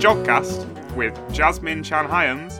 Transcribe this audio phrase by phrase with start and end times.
[0.00, 2.58] Jodcast with Jasmine Chan Hyams,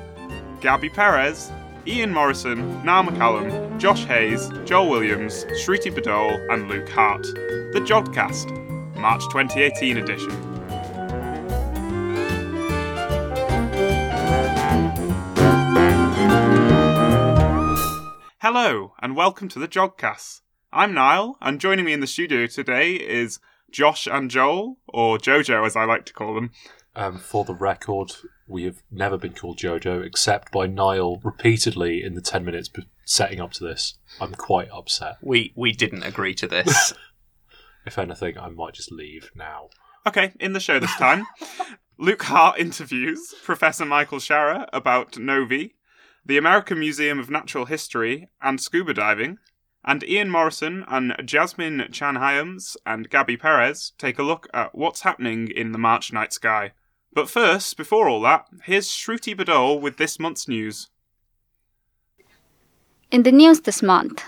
[0.61, 1.51] Gaby Perez,
[1.87, 7.23] Ian Morison, Niall McCallum, Josh Hayes, Joel Williams, Shruti Badole, and Luke Hart.
[7.23, 8.55] The Jodcast,
[8.96, 10.30] March 2018 edition.
[18.43, 20.43] Hello, and welcome to the Jodcast.
[20.75, 25.65] I'm Niall, and joining me in the studio today is Josh and Joel, or Jojo
[25.65, 26.51] as I like to call them.
[26.97, 28.12] Um, for the record,
[28.49, 32.69] we have never been called Jojo except by Niall repeatedly in the 10 minutes
[33.05, 33.95] setting up to this.
[34.21, 35.16] I'm quite upset.
[35.23, 36.95] We we didn't agree to this.
[37.87, 39.71] If anything, I might just leave now.
[40.07, 41.27] Okay, in the show this time,
[41.99, 45.75] Luke Hart interviews Professor Michael Shara about novae,
[46.25, 49.38] the American Museum of Natural History, and scuba diving.
[49.83, 55.01] And Ian Morison and Jasmine Chan Hyams and Gaby Perez take a look at what's
[55.01, 56.73] happening in the March night sky.
[57.13, 60.89] But first, before all that, here's Shruti Badole with this month's news.
[63.11, 64.22] In the news this month,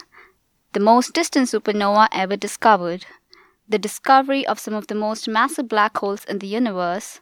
[0.72, 3.06] the most distant supernova ever discovered,
[3.68, 7.20] the discovery of some of the most massive black holes in the universe,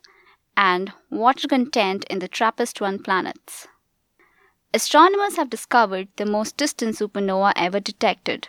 [0.57, 3.69] and water content in the TRAPPIST 1 planets.
[4.73, 8.49] Astronomers have discovered the most distant supernova ever detected.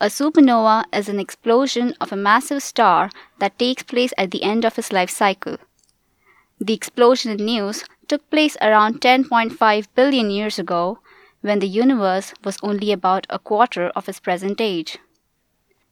[0.00, 4.66] A supernova is an explosion of a massive star that takes place at the end
[4.66, 5.56] of its life cycle.
[6.62, 10.98] The explosion in news took place around 10.5 billion years ago
[11.40, 14.98] when the universe was only about a quarter of its present age.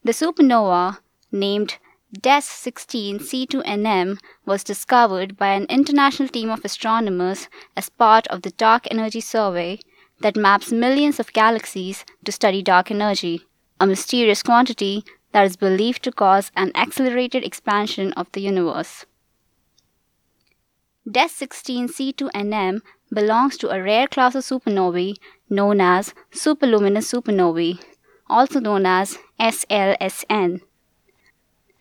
[0.04, 0.98] The supernova,
[1.32, 1.78] named
[2.12, 8.50] DES 16 C2NM, was discovered by an international team of astronomers as part of the
[8.50, 9.80] Dark Energy Survey
[10.20, 13.46] that maps millions of galaxies to study dark energy,
[13.80, 19.06] a mysterious quantity that is believed to cause an accelerated expansion of the universe.
[21.10, 25.16] DES 16 C2NM belongs to a rare class of supernovae
[25.48, 27.82] known as superluminous supernovae,
[28.28, 30.60] also known as SLSN.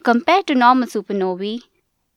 [0.04, 1.60] Compared to normal supernovae,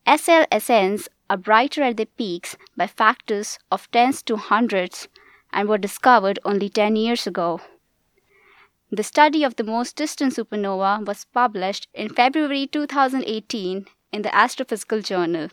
[0.07, 5.09] SLSNs are brighter at their peaks by factors of tens to hundreds
[5.51, 7.59] and were discovered only 10 years ago.
[8.89, 15.03] The study of the most distant supernova was published in February 2018 in the Astrophysical
[15.03, 15.49] Journal.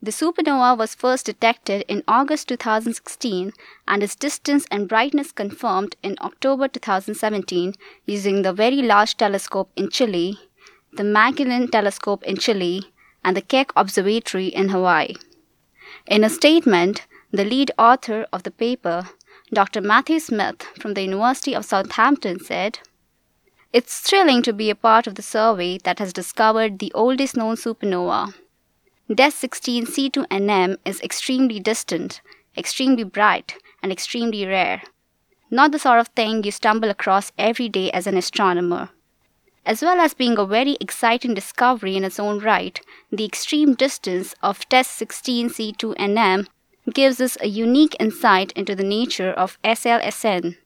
[0.00, 3.52] The supernova was first detected in August 2016
[3.88, 7.74] and its distance and brightness confirmed in October 2017
[8.06, 10.38] using the Very Large Telescope in Chile,
[10.92, 12.92] the Magellan Telescope in Chile,
[13.24, 15.16] and the Keck Observatory in Hawaii.
[16.06, 19.08] In a statement, the lead author of the paper,
[19.52, 19.80] Dr.
[19.80, 22.78] Matthew Smith from the University of Southampton, said,
[23.72, 27.56] It's thrilling to be a part of the survey that has discovered the oldest known
[27.56, 28.32] supernova.
[29.10, 32.20] DES 16 C2NM is extremely distant,
[32.58, 34.82] extremely bright, and extremely rare.
[35.50, 38.90] Not the sort of thing you stumble across every day as an astronomer.
[39.64, 42.78] As well as being a very exciting discovery in its own right,
[43.10, 46.46] the extreme distance of DES 16 C2NM
[46.92, 50.58] gives us a unique insight into the nature of SLSN.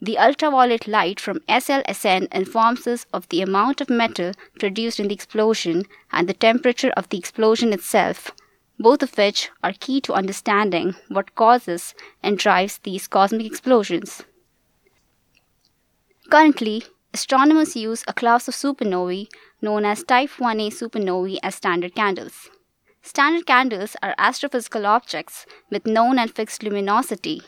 [0.00, 5.14] The ultraviolet light from SLSN informs us of the amount of metal produced in the
[5.14, 8.30] explosion and the temperature of the explosion itself,
[8.78, 14.22] both of which are key to understanding what causes and drives these cosmic explosions.
[16.30, 19.26] Currently, astronomers use a class of supernovae
[19.60, 22.50] known as Type 1a supernovae as standard candles.
[23.02, 27.42] Standard candles are astrophysical objects with known and fixed luminosity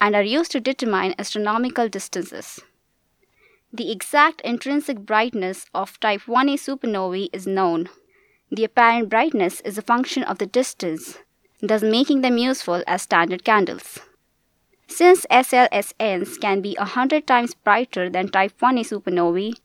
[0.00, 2.60] and are used to determine astronomical distances.
[3.72, 7.88] The exact intrinsic brightness of type 1a supernovae is known.
[8.50, 11.18] The apparent brightness is a function of the distance,
[11.60, 13.98] thus making them useful as standard candles.
[14.86, 19.58] Since SLSNs can be 100 times brighter than type 1a supernovae,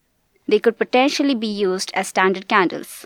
[0.47, 3.05] they could potentially be used as standard candles.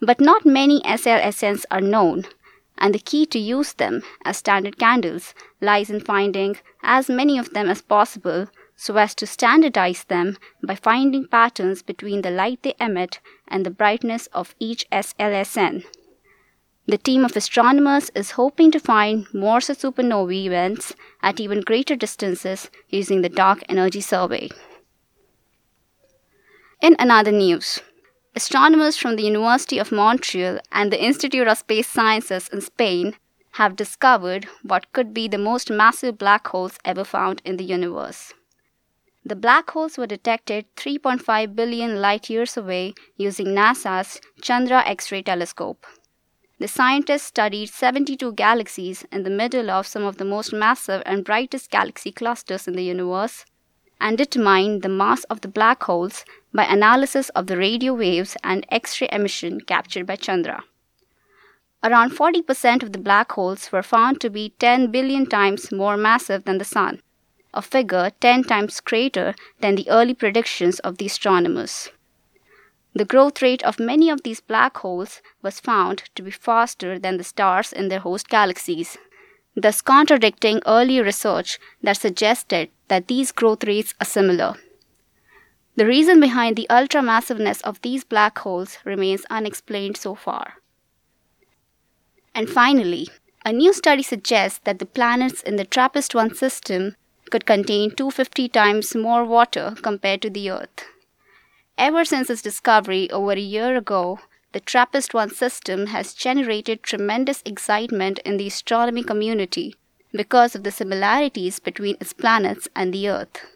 [0.00, 2.24] But not many SLSNs are known,
[2.82, 7.50] and the key to use them as standard candles lies in finding as many of
[7.50, 12.74] them as possible so as to standardize them by finding patterns between the light they
[12.80, 15.84] emit and the brightness of each SLSN.
[16.86, 22.68] The team of astronomers is hoping to find more supernovae events at even greater distances
[22.88, 24.48] using the Dark Energy Survey.
[26.80, 27.80] In another news,
[28.34, 33.14] astronomers from the University of Montreal and the Institute of Space Sciences in Spain
[33.52, 38.32] have discovered what could be the most massive black holes ever found in the universe.
[39.24, 45.22] The black holes were detected 3.5 billion light years away using NASA's Chandra X ray
[45.22, 45.86] telescope.
[46.58, 51.24] the scientists studied 72 galaxies in the middle of some of the most massive and
[51.24, 53.44] brightest galaxy clusters in the universe
[54.02, 58.66] and determined the mass of the black holes by analysis of the radio waves and
[58.68, 60.64] X ray emission captured by Chandra.
[61.84, 66.44] Around 40% of the black holes were found to be 10 billion times more massive
[66.44, 67.00] than the Sun,
[67.54, 71.90] a figure 10 times greater than the early predictions of the astronomers.
[72.94, 77.16] The growth rate of many of these black holes was found to be faster than
[77.16, 78.98] the stars in their host galaxies,
[79.56, 84.54] thus contradicting early research that suggested that these growth rates are similar.
[85.76, 90.54] The reason behind the ultramassiveness of these black holes remains unexplained so far.
[92.34, 93.08] And finally,
[93.44, 96.96] a new study suggests that the planets in the TRAPPIST 1 system
[97.30, 100.84] could contain 250 times more water compared to the Earth.
[101.78, 104.20] Ever since its discovery over a year ago,
[104.52, 109.74] the TRAPPIST 1 system has generated tremendous excitement in the astronomy community
[110.12, 113.46] because of the similarities between its planets and the Earth.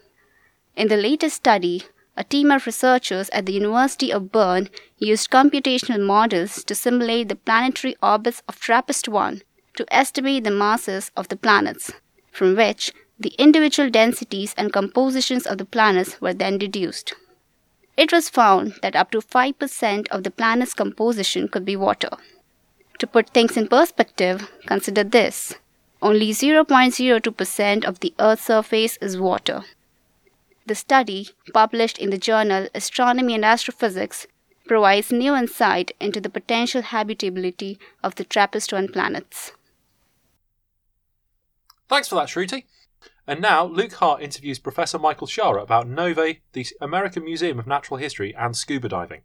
[0.75, 1.83] In the latest study,
[2.15, 7.35] a team of researchers at the University of Bern used computational models to simulate the
[7.35, 9.43] planetary orbits of TRAPPIST 1
[9.75, 11.91] to estimate the masses of the planets,
[12.31, 17.13] from which the individual densities and compositions of the planets were then deduced.
[17.97, 22.11] It was found that up to 5% of the planet's composition could be water.
[22.99, 25.55] To put things in perspective, consider this
[25.99, 29.63] only 0.02% of the Earth's surface is water.
[30.67, 34.27] The study, published in the journal Astronomy and Astrophysics,
[34.67, 39.53] provides new insight into the potential habitability of the TRAPPIST 1 planets.
[41.89, 42.65] Thanks for that, Shruti.
[43.29, 47.97] And now, Luke Hart interviews Professor Michael Shara about novae, the American Museum of Natural
[47.97, 49.23] History, and scuba diving.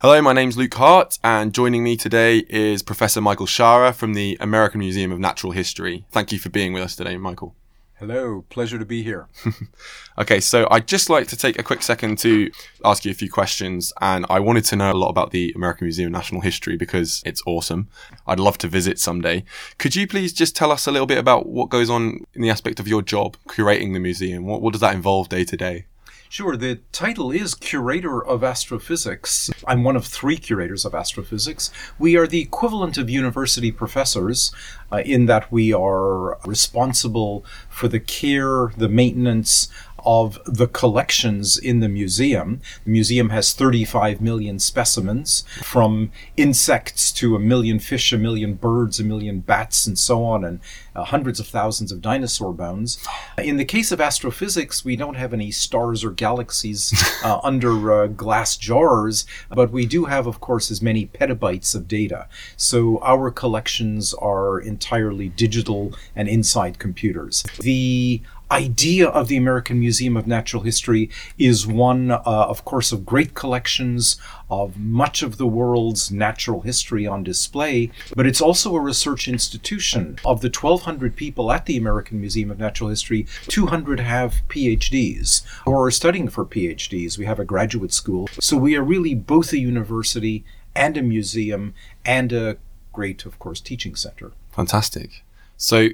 [0.00, 4.38] Hello, my name's Luke Hart, and joining me today is Professor Michael Shara from the
[4.40, 6.06] American Museum of Natural History.
[6.10, 7.54] Thank you for being with us today, Michael.
[7.98, 9.26] Hello, pleasure to be here.
[10.18, 12.48] okay, so I'd just like to take a quick second to
[12.84, 15.86] ask you a few questions, and I wanted to know a lot about the American
[15.86, 17.88] Museum of National History because it's awesome.
[18.24, 19.42] I'd love to visit someday.
[19.78, 22.50] Could you please just tell us a little bit about what goes on in the
[22.50, 24.46] aspect of your job, curating the museum?
[24.46, 25.86] What, what does that involve day to day?
[26.30, 29.50] Sure, the title is Curator of Astrophysics.
[29.66, 31.72] I'm one of three curators of astrophysics.
[31.98, 34.52] We are the equivalent of university professors
[34.92, 39.68] uh, in that we are responsible for the care, the maintenance,
[40.04, 42.60] of the collections in the museum.
[42.84, 49.00] The museum has 35 million specimens, from insects to a million fish, a million birds,
[49.00, 50.60] a million bats, and so on, and
[50.94, 52.98] uh, hundreds of thousands of dinosaur bones.
[53.36, 56.92] In the case of astrophysics, we don't have any stars or galaxies
[57.24, 61.88] uh, under uh, glass jars, but we do have, of course, as many petabytes of
[61.88, 62.28] data.
[62.56, 67.42] So our collections are entirely digital and inside computers.
[67.58, 73.04] The idea of the American Museum of Natural History is one, uh, of course, of
[73.04, 74.16] great collections
[74.48, 80.16] of much of the world's natural history on display, but it's also a research institution.
[80.24, 85.86] Of the 1,200 people at the American Museum of Natural History, 200 have PhDs or
[85.86, 87.18] are studying for PhDs.
[87.18, 88.28] We have a graduate school.
[88.40, 90.44] So we are really both a university
[90.76, 92.56] and a museum and a
[92.98, 94.32] great, of course, teaching center.
[94.58, 95.22] Fantastic.
[95.56, 95.90] So,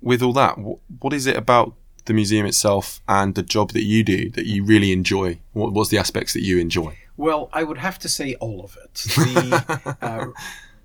[0.00, 0.54] with all that,
[1.00, 4.62] what is it about the museum itself and the job that you do that you
[4.62, 5.40] really enjoy?
[5.54, 6.96] What, what's the aspects that you enjoy?
[7.16, 8.94] Well, I would have to say all of it.
[8.94, 10.26] The, uh,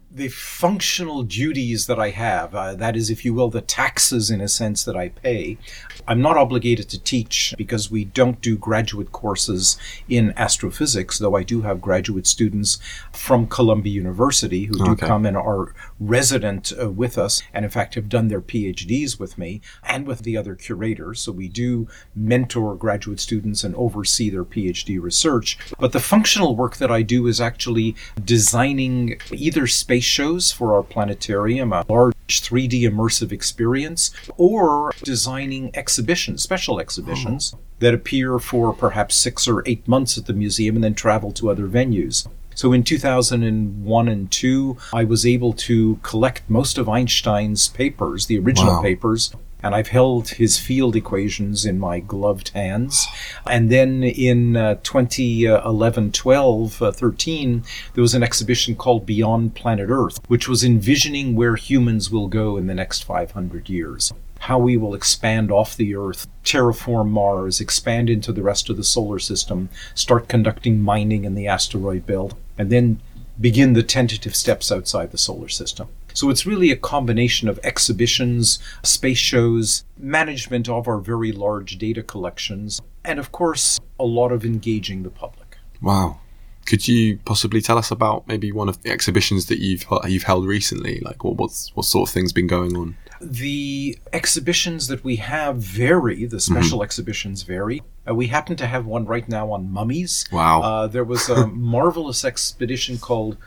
[0.09, 4.41] the functional duties that I have, uh, that is, if you will, the taxes in
[4.41, 5.59] a sense that I pay,
[6.07, 9.77] I'm not obligated to teach because we don't do graduate courses
[10.09, 12.79] in astrophysics, though I do have graduate students
[13.13, 15.07] from Columbia University who do okay.
[15.07, 19.37] come and are resident uh, with us and, in fact, have done their PhDs with
[19.37, 21.21] me and with the other curators.
[21.21, 25.57] So we do mentor graduate students and oversee their PhD research.
[25.79, 30.73] But the functional work that I do is actually designing either space space shows for
[30.73, 38.71] our planetarium, a large 3D immersive experience, or designing exhibitions, special exhibitions, that appear for
[38.71, 42.25] perhaps six or eight months at the museum and then travel to other venues.
[42.55, 48.39] So in 2001 and 2, I was able to collect most of Einstein's papers, the
[48.39, 48.81] original wow.
[48.81, 53.05] papers, and I've held his field equations in my gloved hands.
[53.45, 59.89] And then in uh, 2011, 12, uh, 13, there was an exhibition called Beyond Planet
[59.89, 64.13] Earth, which was envisioning where humans will go in the next 500 years.
[64.41, 68.83] How we will expand off the Earth, terraform Mars, expand into the rest of the
[68.83, 72.99] solar system, start conducting mining in the asteroid belt, and then
[73.39, 75.89] begin the tentative steps outside the solar system.
[76.15, 82.01] So it's really a combination of exhibitions, space shows, management of our very large data
[82.01, 85.57] collections, and of course, a lot of engaging the public.
[85.83, 86.19] Wow.
[86.65, 90.45] Could you possibly tell us about maybe one of the exhibitions that you've you've held
[90.47, 90.99] recently?
[90.99, 92.97] Like, what what's, what sort of things been going on?
[93.21, 96.25] The exhibitions that we have vary.
[96.25, 97.83] The special exhibitions vary.
[98.07, 100.25] Uh, we happen to have one right now on mummies.
[100.31, 100.61] Wow.
[100.61, 103.37] Uh, there was a marvelous expedition called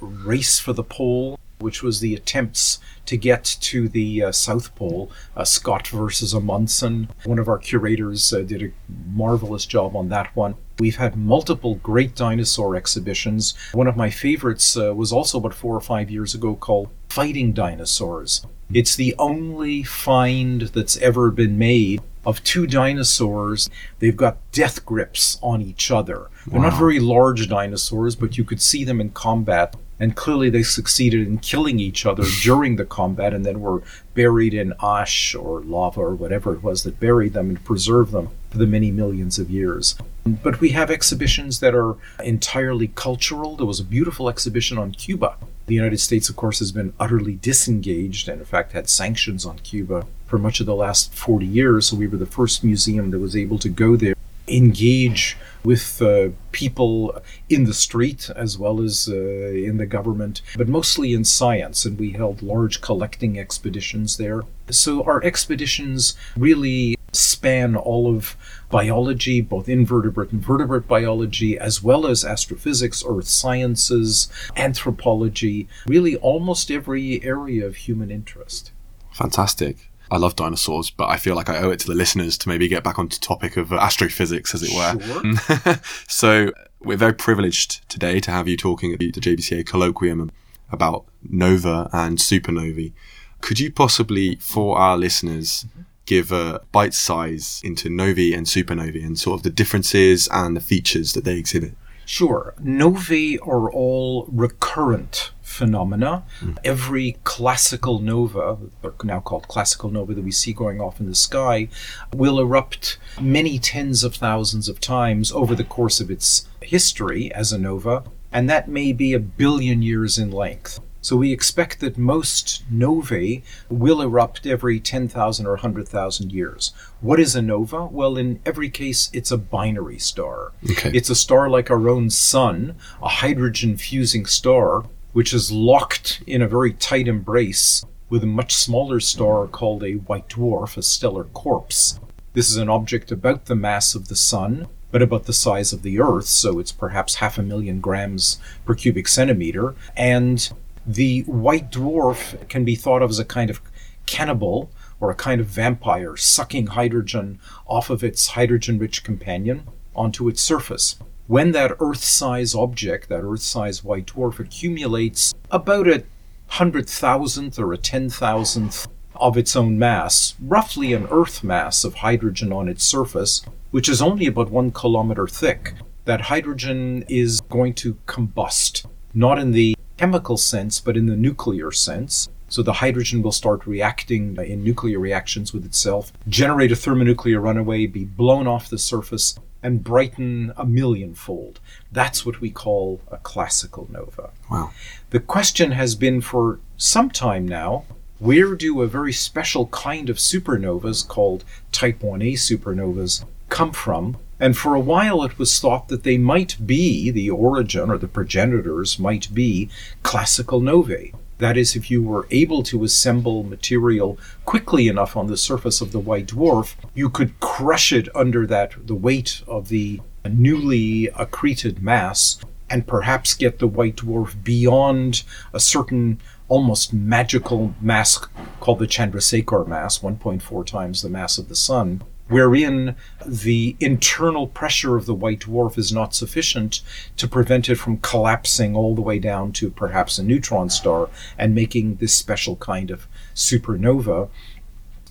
[0.00, 5.10] Race for the Pole, which was the attempts to get to the uh, South Pole.
[5.36, 7.08] Uh, Scott versus Amundsen.
[7.24, 8.70] One of our curators uh, did a
[9.12, 10.54] marvelous job on that one.
[10.78, 13.54] We've had multiple great dinosaur exhibitions.
[13.72, 17.52] One of my favorites uh, was also about four or five years ago called Fighting
[17.52, 18.44] Dinosaurs.
[18.72, 23.70] It's the only find that's ever been made of two dinosaurs.
[24.00, 26.28] They've got death grips on each other.
[26.46, 29.76] They're not very large dinosaurs, but you could see them in combat.
[30.00, 33.82] And clearly, they succeeded in killing each other during the combat and then were
[34.14, 38.30] buried in ash or lava or whatever it was that buried them and preserved them
[38.50, 39.94] for the many millions of years.
[40.24, 43.56] But we have exhibitions that are entirely cultural.
[43.56, 45.36] There was a beautiful exhibition on Cuba.
[45.66, 49.58] The United States, of course, has been utterly disengaged and, in fact, had sanctions on
[49.58, 51.88] Cuba for much of the last 40 years.
[51.88, 54.14] So we were the first museum that was able to go there,
[54.48, 60.68] engage with uh, people in the street as well as uh, in the government, but
[60.68, 61.84] mostly in science.
[61.84, 64.42] And we held large collecting expeditions there.
[64.70, 68.36] So our expeditions really span all of
[68.70, 76.70] biology, both invertebrate and vertebrate biology, as well as astrophysics, earth sciences, anthropology, really almost
[76.70, 78.72] every area of human interest.
[79.12, 79.90] Fantastic.
[80.10, 82.68] I love dinosaurs, but I feel like I owe it to the listeners to maybe
[82.68, 85.00] get back onto the topic of astrophysics, as it were.
[85.00, 85.80] Sure.
[86.08, 90.30] so we're very privileged today to have you talking at the JBCA colloquium
[90.70, 92.92] about nova and supernovae.
[93.40, 95.82] Could you possibly, for our listeners, mm-hmm.
[96.06, 100.60] Give a bite size into novae and supernovae and sort of the differences and the
[100.60, 101.74] features that they exhibit?
[102.06, 102.54] Sure.
[102.60, 106.24] Novae are all recurrent phenomena.
[106.40, 106.52] Hmm.
[106.64, 108.58] Every classical nova,
[109.02, 111.68] now called classical nova, that we see going off in the sky,
[112.12, 117.52] will erupt many tens of thousands of times over the course of its history as
[117.52, 120.80] a nova, and that may be a billion years in length.
[121.04, 126.72] So we expect that most novae will erupt every 10,000 or 100,000 years.
[127.02, 127.84] What is a nova?
[127.84, 130.52] Well, in every case, it's a binary star.
[130.70, 130.90] Okay.
[130.94, 136.40] It's a star like our own sun, a hydrogen fusing star, which is locked in
[136.40, 141.24] a very tight embrace with a much smaller star called a white dwarf, a stellar
[141.24, 142.00] corpse.
[142.32, 145.82] This is an object about the mass of the sun, but about the size of
[145.82, 149.74] the Earth, so it's perhaps half a million grams per cubic centimeter.
[149.96, 150.50] And
[150.86, 153.60] the white dwarf can be thought of as a kind of
[154.06, 160.28] cannibal or a kind of vampire sucking hydrogen off of its hydrogen rich companion onto
[160.28, 160.96] its surface.
[161.26, 166.04] When that Earth size object, that Earth size white dwarf, accumulates about a
[166.48, 171.94] hundred thousandth or a ten thousandth of its own mass, roughly an Earth mass of
[171.94, 175.74] hydrogen on its surface, which is only about one kilometer thick,
[176.04, 181.70] that hydrogen is going to combust, not in the chemical sense, but in the nuclear
[181.70, 182.28] sense.
[182.48, 187.86] So the hydrogen will start reacting in nuclear reactions with itself, generate a thermonuclear runaway,
[187.86, 191.58] be blown off the surface, and brighten a millionfold.
[191.90, 194.30] That's what we call a classical nova.
[194.50, 194.72] Wow.
[195.10, 197.84] The question has been for some time now
[198.18, 204.16] where do a very special kind of supernovas called type 1a supernovas come from?
[204.40, 208.08] And for a while it was thought that they might be, the origin or the
[208.08, 209.70] progenitors might be
[210.02, 211.12] classical novae.
[211.38, 215.92] That is, if you were able to assemble material quickly enough on the surface of
[215.92, 221.82] the white dwarf, you could crush it under that the weight of the newly accreted
[221.82, 222.38] mass
[222.70, 225.22] and perhaps get the white dwarf beyond
[225.52, 228.18] a certain almost magical mass
[228.60, 234.96] called the Chandrasekhar mass, 1.4 times the mass of the sun, wherein the internal pressure
[234.96, 236.80] of the white dwarf is not sufficient
[237.16, 241.54] to prevent it from collapsing all the way down to perhaps a neutron star and
[241.54, 244.28] making this special kind of supernova,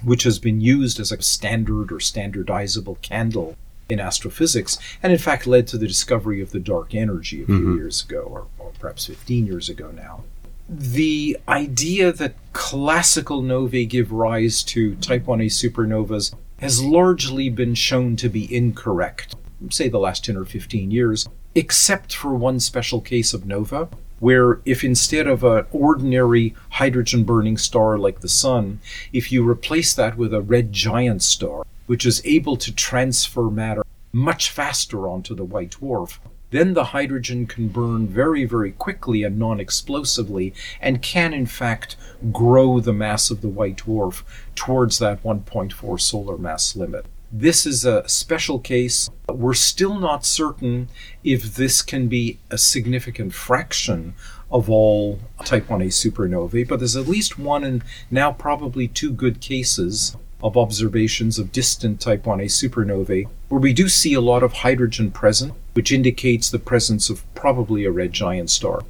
[0.03, 3.55] which has been used as a standard or standardizable candle
[3.89, 7.55] in astrophysics, and in fact led to the discovery of the dark energy a few
[7.55, 7.77] mm-hmm.
[7.77, 10.23] years ago, or, or perhaps 15 years ago now.
[10.69, 18.15] The idea that classical novae give rise to type 1a supernovas has largely been shown
[18.15, 19.35] to be incorrect,
[19.69, 23.89] say the last 10 or 15 years, except for one special case of nova,
[24.21, 28.79] where if instead of an ordinary hydrogen burning star like the Sun,
[29.11, 33.83] if you replace that with a red giant star, which is able to transfer matter
[34.13, 36.19] much faster onto the white dwarf,
[36.53, 41.95] then the hydrogen can burn very, very quickly and non explosively and can, in fact,
[42.31, 44.23] grow the mass of the white dwarf
[44.55, 47.05] towards that 1.4 solar mass limit.
[47.31, 49.09] This is a special case.
[49.27, 50.89] We're still not certain
[51.23, 54.13] if this can be a significant fraction
[54.51, 59.41] of all type 1a supernovae, but there's at least one and now probably two good
[59.41, 64.53] cases of observations of distant type 1a supernovae where we do see a lot of
[64.53, 68.83] hydrogen present, which indicates the presence of probably a red giant star.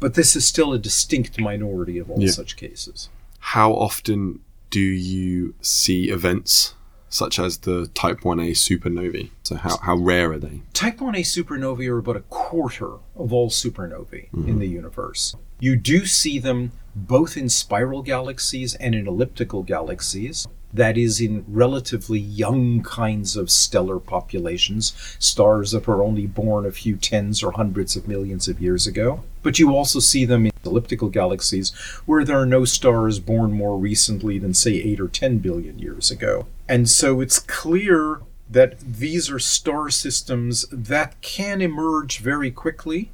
[0.00, 2.30] But this is still a distinct minority of all Yeah.
[2.30, 3.08] such cases.
[3.40, 6.74] How often do you see events
[7.08, 9.30] such as the Type 1a supernovae?
[9.42, 10.60] So how, how rare are they?
[10.74, 14.58] Type 1a supernovae are about a quarter of all supernovae in mm-hmm.
[14.58, 15.34] the universe.
[15.58, 20.46] You do see them both in spiral galaxies and in elliptical galaxies.
[20.72, 26.72] That is, in relatively young kinds of stellar populations, stars that were only born a
[26.72, 29.24] few tens or hundreds of millions of years ago.
[29.42, 31.70] But you also see them in elliptical galaxies
[32.04, 36.10] where there are no stars born more recently than, say, 8 or 10 billion years
[36.10, 36.46] ago.
[36.68, 38.20] And so it's clear
[38.50, 43.10] that these are star systems that can emerge very quickly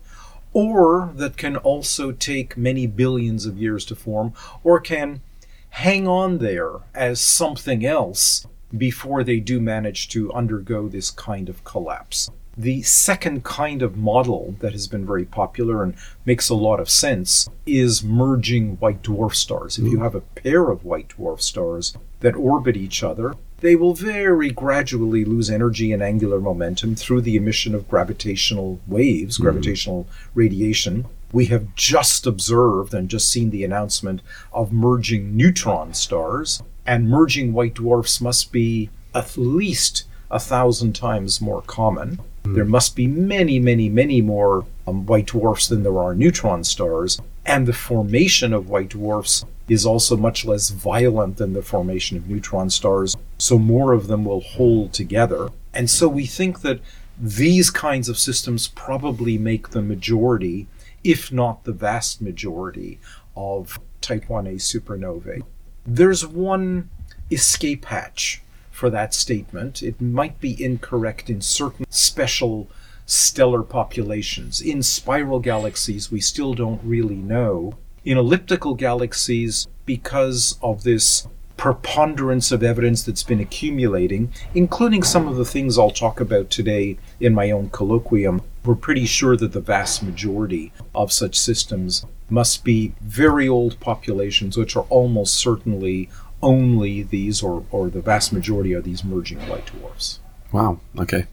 [0.53, 4.33] or that can also take many billions of years to form
[4.63, 5.21] or can
[5.75, 11.65] hang on there as something else before they do manage to undergo this kind of
[11.65, 12.31] collapse.
[12.57, 16.89] The second kind of model that has been very popular and makes a lot of
[16.89, 19.77] sense is merging white dwarf stars.
[19.77, 20.05] If you hmm.
[20.05, 25.25] have a pair of white dwarf stars that orbit each other, they will very gradually
[25.25, 29.43] lose energy and angular momentum through the emission of gravitational waves, hmm.
[29.43, 31.07] gravitational radiation.
[31.35, 37.53] We have just observed and just seen the announcement of merging neutron stars, and merging
[37.53, 42.21] white dwarfs must be at least a thousand times more common.
[42.45, 47.21] There must be many, many, many more um, white dwarfs than there are neutron stars,
[47.45, 52.29] and the formation of white dwarfs is also much less violent than the formation of
[52.29, 55.49] neutron stars, so more of them will hold together.
[55.73, 56.79] And so we think that
[57.19, 60.67] these kinds of systems probably make the majority,
[61.05, 62.99] if not the vast majority,
[63.37, 65.43] of type 1a supernovae.
[65.87, 66.91] There's one
[67.31, 69.83] escape hatch for that statement.
[69.83, 72.69] It might be incorrect in certain special
[73.07, 74.61] stellar populations.
[74.61, 77.75] In spiral galaxies, we still don't really know.
[78.05, 85.37] In elliptical galaxies, because of this preponderance of evidence that's been accumulating, including some of
[85.37, 89.61] the things I'll talk about today in my own colloquium, we're pretty sure that the
[89.61, 96.09] vast majority of such systems must be very old populations, which are almost certainly
[96.43, 100.21] only these, or, or the vast majority are these merging white dwarfs.
[100.53, 100.79] Wow.
[100.99, 101.27] Okay.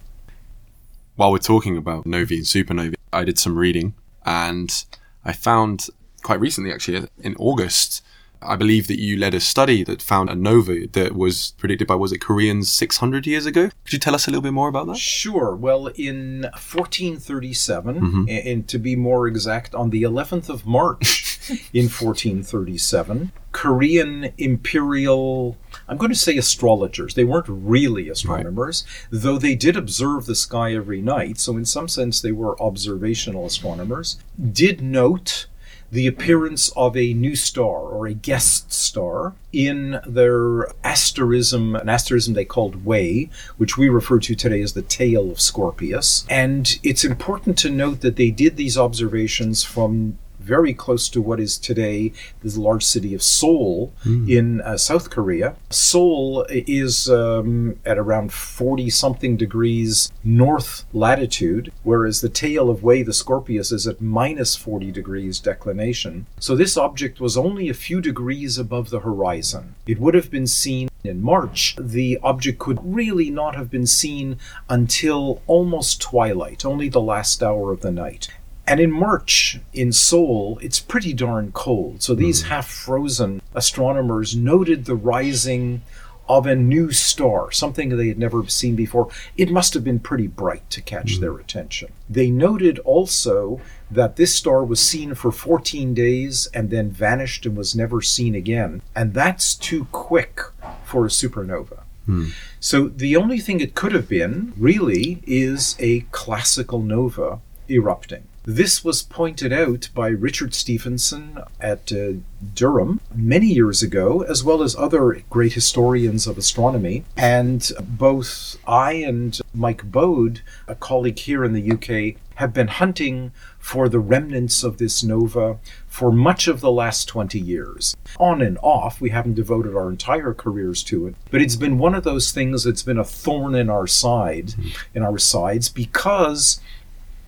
[1.15, 3.93] While we're talking about novae and supernovae, I did some reading
[4.25, 4.85] and
[5.25, 5.87] I found
[6.23, 8.03] quite recently, actually, in August,
[8.41, 11.95] I believe that you led a study that found a nova that was predicted by,
[11.95, 13.69] was it Koreans 600 years ago?
[13.83, 14.97] Could you tell us a little bit more about that?
[14.97, 15.55] Sure.
[15.55, 18.23] Well, in 1437, mm-hmm.
[18.27, 21.39] a- and to be more exact, on the 11th of March
[21.73, 29.55] in 1437, Korean imperial, I'm going to say astrologers, they weren't really astronomers, though they
[29.55, 34.17] did observe the sky every night, so in some sense they were observational astronomers,
[34.51, 35.47] did note
[35.91, 42.33] the appearance of a new star or a guest star in their asterism, an asterism
[42.33, 46.25] they called Wei, which we refer to today as the tail of Scorpius.
[46.29, 51.39] And it's important to note that they did these observations from very close to what
[51.39, 52.11] is today
[52.43, 53.93] the large city of Seoul
[54.27, 55.55] in uh, South Korea.
[55.69, 63.03] Seoul is um, at around 40 something degrees north latitude, whereas the tail of Wei,
[63.03, 66.25] the Scorpius, is at minus 40 degrees declination.
[66.39, 69.75] So this object was only a few degrees above the horizon.
[69.87, 71.75] It would have been seen in March.
[71.79, 74.37] The object could really not have been seen
[74.69, 78.29] until almost twilight, only the last hour of the night.
[78.67, 82.01] And in March in Seoul, it's pretty darn cold.
[82.01, 82.49] So these hmm.
[82.49, 85.81] half frozen astronomers noted the rising
[86.29, 89.09] of a new star, something they had never seen before.
[89.35, 91.21] It must have been pretty bright to catch hmm.
[91.21, 91.91] their attention.
[92.09, 97.57] They noted also that this star was seen for 14 days and then vanished and
[97.57, 98.81] was never seen again.
[98.95, 100.39] And that's too quick
[100.85, 101.81] for a supernova.
[102.05, 102.27] Hmm.
[102.59, 108.23] So the only thing it could have been, really, is a classical nova erupting.
[108.43, 112.13] This was pointed out by Richard Stephenson at uh,
[112.55, 117.03] Durham many years ago, as well as other great historians of astronomy.
[117.15, 123.31] And both I and Mike Bode, a colleague here in the UK, have been hunting
[123.59, 127.95] for the remnants of this nova for much of the last 20 years.
[128.19, 131.93] On and off, we haven't devoted our entire careers to it, but it's been one
[131.93, 134.55] of those things that's been a thorn in our side,
[134.95, 136.59] in our sides, because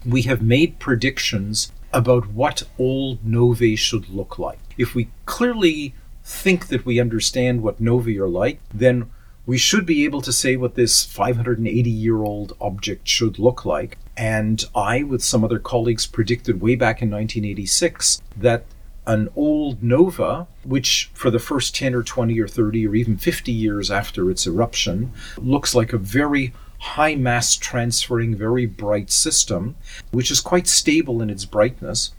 [0.06, 4.60] we have made predictions about what old novae should look like.
[4.78, 9.10] If we clearly think that we understand what novae are like, then
[9.46, 13.98] we should be able to say what this 580 year old object should look like.
[14.16, 18.66] And I, with some other colleagues, predicted way back in 1986 that
[19.06, 23.52] an old nova, which for the first 10 or 20 or 30 or even 50
[23.52, 29.76] years after its eruption looks like a very high mass transferring, very bright system,
[30.12, 32.12] which is quite stable in its brightness,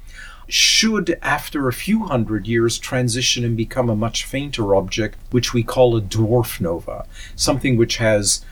[0.49, 5.63] should, after a few hundred years, transition and become a much fainter object, which we
[5.63, 8.45] call a dwarf nova, something which has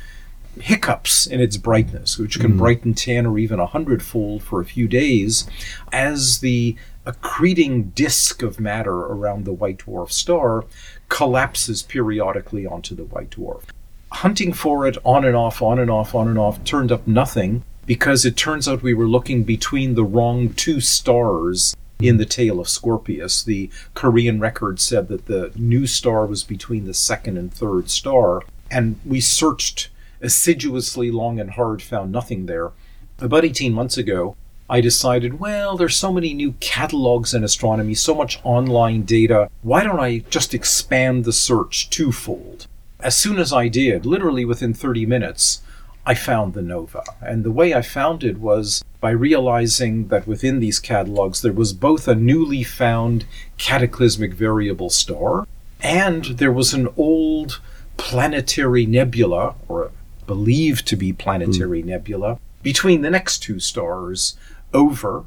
[0.61, 2.59] hiccups in its brightness, which can hmm.
[2.59, 5.49] brighten 10 or even a hundredfold for a few days,
[5.93, 10.65] as the accreting disk of matter around the white dwarf star
[11.09, 13.65] collapses periodically onto the white dwarf.
[14.13, 17.65] Hunting for it on and off, on and off, on and off turned up nothing
[17.87, 22.61] because it turns out we were looking between the wrong two stars in the tail
[22.61, 23.43] of Scorpius.
[23.43, 28.43] The Korean record said that the new star was between the second and third star,
[28.71, 29.89] and we searched
[30.21, 32.71] assiduously long and hard, found nothing there.
[33.19, 34.37] About 18 months ago,
[34.71, 39.51] I decided, well, there's so many new catalogs in astronomy, so much online data.
[39.63, 42.67] Why don't I just expand the search twofold?
[43.03, 45.63] As soon as I did, literally within 30 minutes,
[46.07, 47.03] I found the nova.
[47.21, 51.73] And the way I found it was by realizing that within these catalogs there was
[51.73, 53.25] both a newly found
[53.59, 55.47] cataclysmic variable star
[55.83, 57.61] and there was an old
[57.97, 59.91] planetary nebula, or
[60.27, 61.89] believed to be planetary hmm.
[61.89, 64.37] nebula, between the next two stars
[64.73, 65.25] over.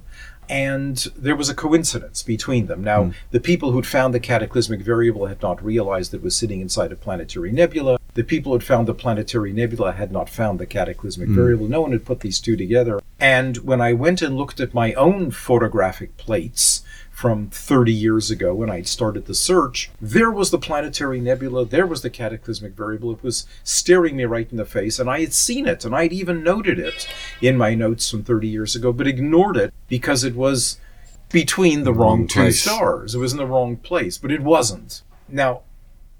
[0.49, 2.83] And there was a coincidence between them.
[2.83, 3.11] Now, hmm.
[3.31, 6.95] the people who'd found the cataclysmic variable had not realized it was sitting inside a
[6.95, 7.97] planetary nebula.
[8.13, 11.35] The people who'd found the planetary nebula had not found the cataclysmic hmm.
[11.35, 11.67] variable.
[11.67, 13.01] No one had put these two together.
[13.19, 16.83] And when I went and looked at my own photographic plates
[17.15, 21.87] from 30 years ago when I started the search, there was the planetary nebula, there
[21.87, 23.13] was the cataclysmic variable.
[23.13, 26.11] It was staring me right in the face, and I had seen it, and I'd
[26.11, 27.07] even noted it
[27.41, 30.77] in my notes from 30 years ago, but ignored it because it was
[31.31, 32.61] between the wrong, Wrong two place.
[32.61, 33.15] stars.
[33.15, 35.01] It was in the wrong place, but it wasn't.
[35.29, 35.61] Now,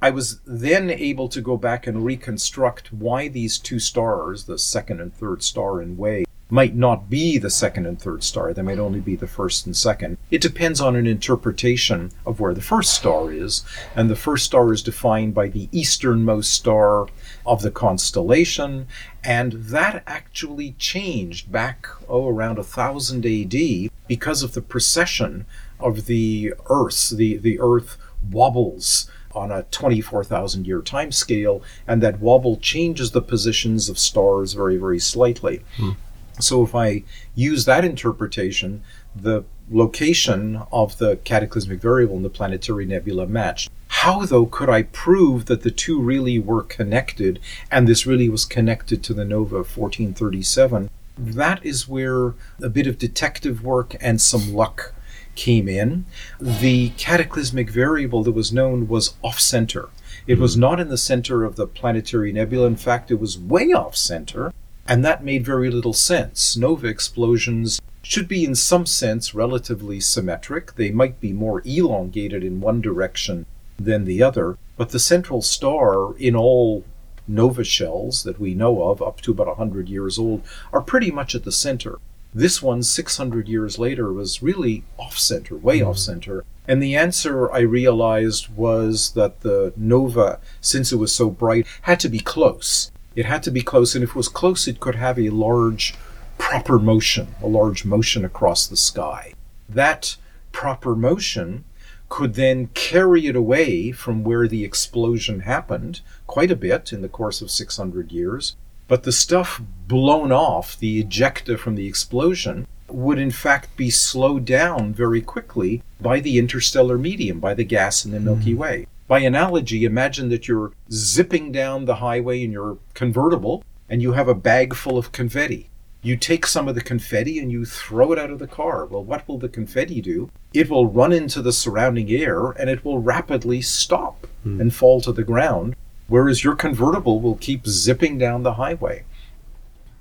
[0.01, 5.01] I was then able to go back and reconstruct why these two stars, the second
[5.01, 8.53] and third star in Wei, might not be the second and third star.
[8.53, 10.17] They might only be the first and second.
[10.29, 13.63] It depends on an interpretation of where the first star is.
[13.95, 17.07] And the first star is defined by the easternmost star
[17.45, 18.87] of the constellation.
[19.23, 25.45] And that actually changed back, oh, around 1000 AD because of the precession
[25.79, 27.09] of the Earth.
[27.09, 27.97] The, the Earth
[28.31, 34.53] wobbles on a 24,000 year time scale, and that wobble changes the positions of stars
[34.53, 35.61] very, very slightly.
[35.77, 35.91] Hmm.
[36.39, 38.83] So if I use that interpretation,
[39.15, 43.69] the location of the cataclysmic variable in the planetary nebula matched.
[43.87, 47.39] How, though, could I prove that the two really were connected
[47.71, 50.89] and this really was connected to the nova 1437?
[51.17, 54.93] That is where a bit of detective work and some luck
[55.35, 56.05] came in.
[56.39, 59.89] The cataclysmic variable that was known was off center.
[60.27, 60.61] It was hmm.
[60.61, 62.67] not in the center of the planetary nebula.
[62.67, 64.53] In fact, it was way off center.
[64.87, 66.55] And that made very little sense.
[66.55, 70.75] Nova explosions should be, in some sense, relatively symmetric.
[70.75, 73.47] They might be more elongated in one direction
[73.79, 74.57] than the other.
[74.77, 76.83] But the central star, in all
[77.27, 81.33] nova shells that we know of, up to about 100 years old, are pretty much
[81.33, 81.97] at the center.
[82.33, 85.89] This one, 600 years later, was really off center, way mm-hmm.
[85.89, 86.43] off center.
[86.67, 91.99] And the answer I realized was that the nova, since it was so bright, had
[92.01, 92.91] to be close.
[93.15, 95.95] It had to be close, and if it was close, it could have a large
[96.37, 99.33] proper motion, a large motion across the sky.
[99.69, 100.17] That
[100.51, 101.63] proper motion
[102.09, 107.09] could then carry it away from where the explosion happened quite a bit in the
[107.09, 108.55] course of 600 years.
[108.87, 114.45] But the stuff blown off, the ejecta from the explosion, would in fact be slowed
[114.45, 118.59] down very quickly by the interstellar medium, by the gas in the Milky hmm.
[118.59, 118.87] Way.
[119.07, 124.27] By analogy, imagine that you're zipping down the highway in your convertible and you have
[124.27, 125.69] a bag full of confetti.
[126.01, 128.85] You take some of the confetti and you throw it out of the car.
[128.85, 130.29] Well, what will the confetti do?
[130.53, 134.59] It will run into the surrounding air and it will rapidly stop hmm.
[134.59, 135.75] and fall to the ground,
[136.07, 139.03] whereas your convertible will keep zipping down the highway.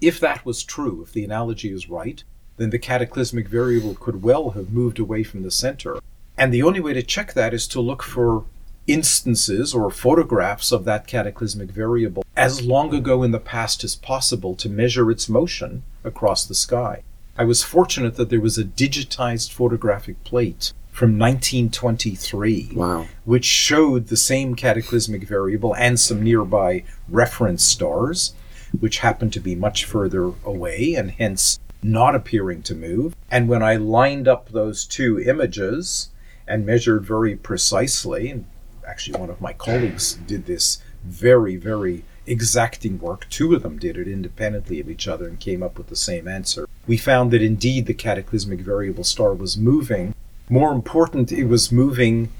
[0.00, 2.22] If that was true, if the analogy is right,
[2.56, 5.98] then the cataclysmic variable could well have moved away from the center.
[6.36, 8.44] And the only way to check that is to look for
[8.86, 14.54] instances or photographs of that cataclysmic variable as long ago in the past as possible
[14.56, 17.02] to measure its motion across the sky.
[17.36, 23.06] I was fortunate that there was a digitized photographic plate from 1923 Wow.
[23.24, 28.34] which showed the same cataclysmic variable and some nearby reference stars,
[28.78, 33.14] which happened to be much further away and hence not appearing to move.
[33.30, 36.10] And when I lined up those two images
[36.46, 38.44] and measured very precisely, and
[38.86, 43.98] actually one of my colleagues did this very, very exacting work, two of them did
[43.98, 46.66] it independently of each other and came up with the same answer.
[46.86, 50.14] We found that indeed the cataclysmic variable star was moving.
[50.48, 52.30] More important, it was moving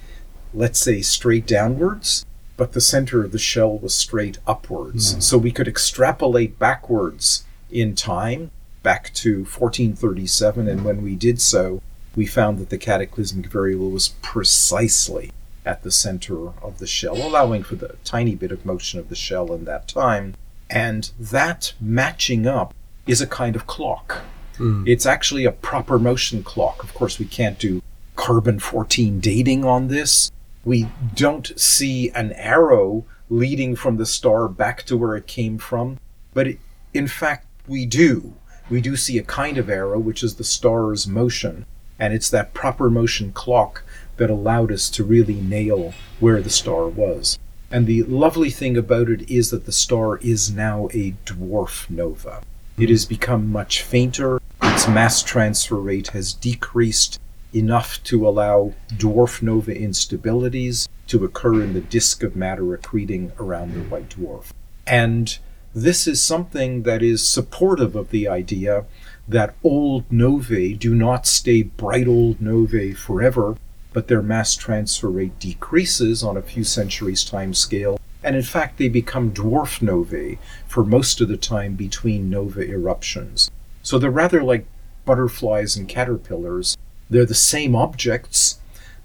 [0.55, 2.25] let's say, straight downwards,
[2.57, 5.15] but the center of the shell was straight upwards.
[5.15, 5.21] Hmm.
[5.21, 8.51] So we could extrapolate backwards in time,
[8.83, 11.83] back to 1437, and when we did so,
[12.15, 15.33] we found that the cataclysmic variable was precisely
[15.65, 19.15] at the center of the shell, allowing for the tiny bit of motion of the
[19.15, 20.35] shell in that time.
[20.71, 22.75] And that matching up
[23.07, 24.23] is a kind of clock.
[24.57, 24.85] Hmm.
[24.87, 26.83] It's actually a proper motion clock.
[26.83, 27.83] Of course, we can't do
[28.17, 30.31] carbon 14 dating on this.
[30.65, 35.99] We don't see an arrow leading from the star back to where it came from,
[36.33, 36.59] but it,
[36.93, 38.35] in fact, we do.
[38.71, 41.67] We do see a kind of arrow, which is the star's motion,
[41.99, 43.83] and it's that proper motion clock
[44.17, 47.39] that allowed us to really nail where the star was.
[47.71, 52.43] And the lovely thing about it is that the star is now a dwarf nova.
[52.79, 57.21] It has become much fainter, its mass transfer rate has decreased
[57.55, 63.73] enough to allow dwarf nova instabilities to occur in the disk of matter accreting around
[63.73, 64.53] the white dwarf.
[64.87, 65.39] And
[65.75, 68.85] this is something that is supportive of the idea
[69.27, 73.57] that old novae do not stay bright old novae forever,
[73.95, 78.77] but their mass transfer rate decreases on a few centuries time scale, and in fact
[78.77, 83.51] they become dwarf novae for most of the time between nova eruptions.
[83.83, 84.67] So they're rather like
[85.07, 86.77] butterflies and caterpillars.
[87.09, 88.59] They're the same objects,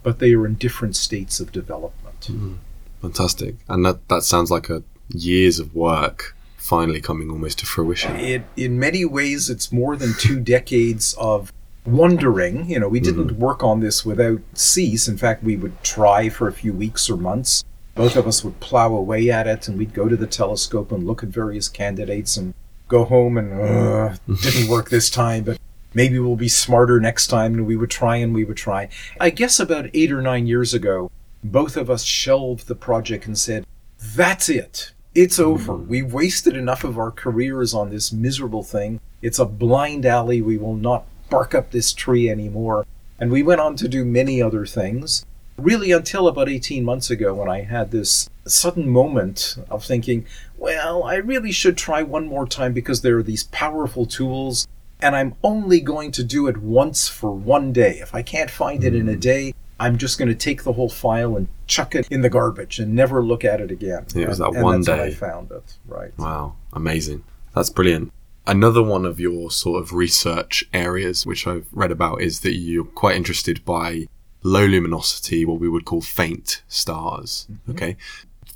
[0.03, 2.25] but they are in different states of development.
[2.25, 2.53] Hmm.
[3.01, 3.55] Fantastic.
[3.67, 8.15] And that, that sounds like a years of work finally coming almost to fruition.
[8.17, 11.51] It, in many ways, it's more than two decades of
[11.91, 12.69] wondering.
[12.69, 13.39] You know, we didn't mm-hmm.
[13.39, 15.07] work on this without cease.
[15.07, 17.63] In fact, we would try for a few weeks or months.
[17.95, 21.05] Both of us would plow away at it, and we'd go to the telescope and
[21.05, 22.53] look at various candidates and
[22.87, 24.35] go home and, uh, mm-hmm.
[24.35, 25.59] didn't work this time, but
[25.93, 27.53] maybe we'll be smarter next time.
[27.53, 28.89] And we would try and we would try.
[29.19, 31.11] I guess about eight or nine years ago,
[31.43, 33.65] both of us shelved the project and said,
[34.15, 34.91] that's it.
[35.13, 35.51] It's mm-hmm.
[35.51, 35.75] over.
[35.75, 39.01] We've wasted enough of our careers on this miserable thing.
[39.21, 40.41] It's a blind alley.
[40.41, 42.85] We will not bark up this tree anymore.
[43.19, 45.25] And we went on to do many other things.
[45.57, 50.25] Really, until about 18 months ago, when I had this sudden moment of thinking,
[50.57, 54.67] well, I really should try one more time because there are these powerful tools,
[55.01, 57.99] and I'm only going to do it once for one day.
[57.99, 59.19] If I can't find it in a hmm.
[59.19, 62.79] day, I'm just going to take the whole file and chuck it in the garbage
[62.79, 64.05] and never look at it again.
[64.13, 65.77] Yeah, it was and, that and one that's when I found it.
[65.87, 66.11] Right.
[66.17, 67.23] Wow, amazing.
[67.55, 68.11] That's brilliant.
[68.49, 72.83] Another one of your sort of research areas, which I've read about, is that you're
[72.83, 74.07] quite interested by
[74.41, 77.45] low luminosity, what we would call faint stars.
[77.51, 77.71] Mm-hmm.
[77.71, 77.97] Okay.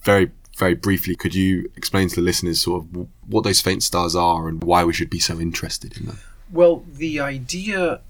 [0.02, 4.16] Very, very briefly, could you explain to the listeners sort of what those faint stars
[4.16, 6.18] are and why we should be so interested in them?
[6.52, 8.02] Well, the idea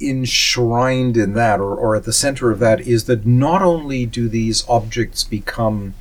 [0.00, 4.28] enshrined in that, or, or at the center of that, is that not only do
[4.28, 5.94] these objects become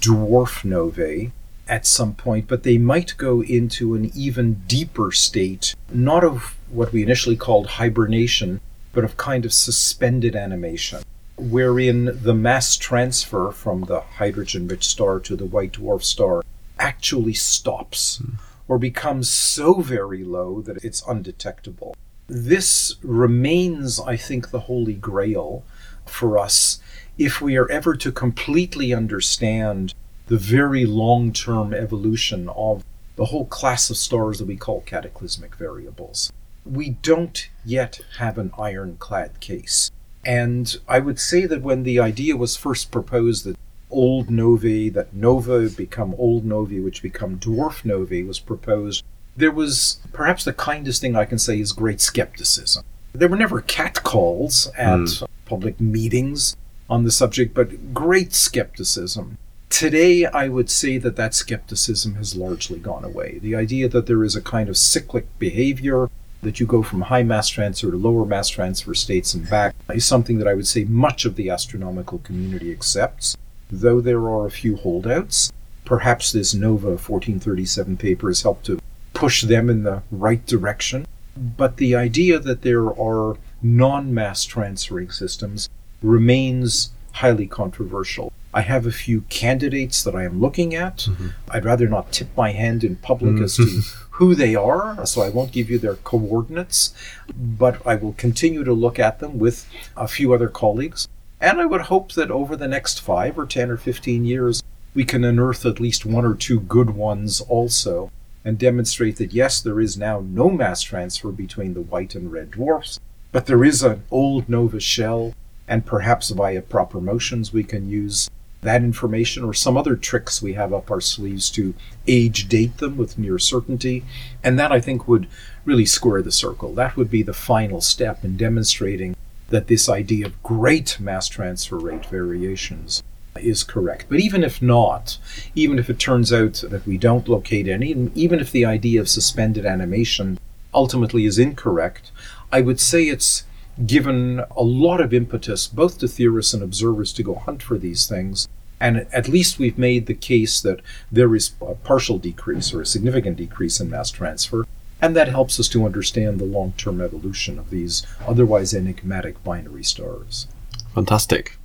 [0.00, 1.32] dwarf novae
[1.70, 6.92] at some point, but they might go into an even deeper state, not of what
[6.92, 8.60] we initially called hibernation,
[8.92, 11.02] but of kind of suspended animation,
[11.36, 16.42] wherein the mass transfer from the hydrogen rich star to the white dwarf star
[16.78, 18.34] actually stops hmm.
[18.66, 21.94] or becomes so very low that it's undetectable.
[22.26, 25.62] This remains, I think, the holy grail
[26.04, 26.80] for us
[27.16, 29.94] if we are ever to completely understand
[30.30, 32.84] the very long term evolution of
[33.16, 36.32] the whole class of stars that we call cataclysmic variables.
[36.64, 39.90] We don't yet have an ironclad case.
[40.24, 43.56] And I would say that when the idea was first proposed that
[43.90, 49.02] old novae, that nova become old novae, which become dwarf novae, was proposed,
[49.36, 52.84] there was perhaps the kindest thing I can say is great skepticism.
[53.12, 55.24] There were never catcalls at hmm.
[55.44, 56.56] public meetings
[56.88, 59.36] on the subject, but great skepticism.
[59.70, 63.38] Today, I would say that that skepticism has largely gone away.
[63.40, 66.10] The idea that there is a kind of cyclic behavior,
[66.42, 70.04] that you go from high mass transfer to lower mass transfer states and back, is
[70.04, 73.38] something that I would say much of the astronomical community accepts,
[73.70, 75.50] though there are a few holdouts.
[75.86, 78.80] Perhaps this NOVA 1437 paper has helped to
[79.14, 81.06] push them in the right direction.
[81.36, 85.70] But the idea that there are non mass transferring systems
[86.02, 88.32] remains highly controversial.
[88.52, 90.98] I have a few candidates that I am looking at.
[90.98, 91.28] Mm-hmm.
[91.50, 94.04] I'd rather not tip my hand in public as to mm-hmm.
[94.12, 96.92] who they are, so I won't give you their coordinates,
[97.34, 101.06] but I will continue to look at them with a few other colleagues.
[101.40, 104.62] And I would hope that over the next five or 10 or 15 years,
[104.94, 108.10] we can unearth at least one or two good ones also
[108.44, 112.50] and demonstrate that yes, there is now no mass transfer between the white and red
[112.50, 112.98] dwarfs,
[113.32, 115.34] but there is an old nova shell,
[115.68, 118.28] and perhaps via proper motions we can use
[118.62, 121.74] that information or some other tricks we have up our sleeves to
[122.06, 124.04] age date them with near certainty.
[124.44, 125.26] And that I think would
[125.64, 126.74] really square the circle.
[126.74, 129.16] That would be the final step in demonstrating
[129.48, 133.02] that this idea of great mass transfer rate variations
[133.36, 134.06] is correct.
[134.08, 135.18] But even if not,
[135.54, 139.00] even if it turns out that we don't locate any, and even if the idea
[139.00, 140.38] of suspended animation
[140.74, 142.10] ultimately is incorrect,
[142.52, 143.44] I would say it's
[143.86, 148.06] given a lot of impetus both to theorists and observers to go hunt for these
[148.06, 148.48] things.
[148.80, 150.80] And at least we've made the case that
[151.12, 154.66] there is a partial decrease or a significant decrease in mass transfer.
[155.02, 159.84] And that helps us to understand the long term evolution of these otherwise enigmatic binary
[159.84, 160.46] stars.
[160.94, 161.58] Fantastic.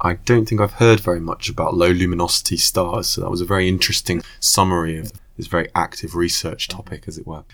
[0.00, 3.46] I don't think I've heard very much about low luminosity stars, so that was a
[3.46, 7.44] very interesting summary of this very active research topic, as it were.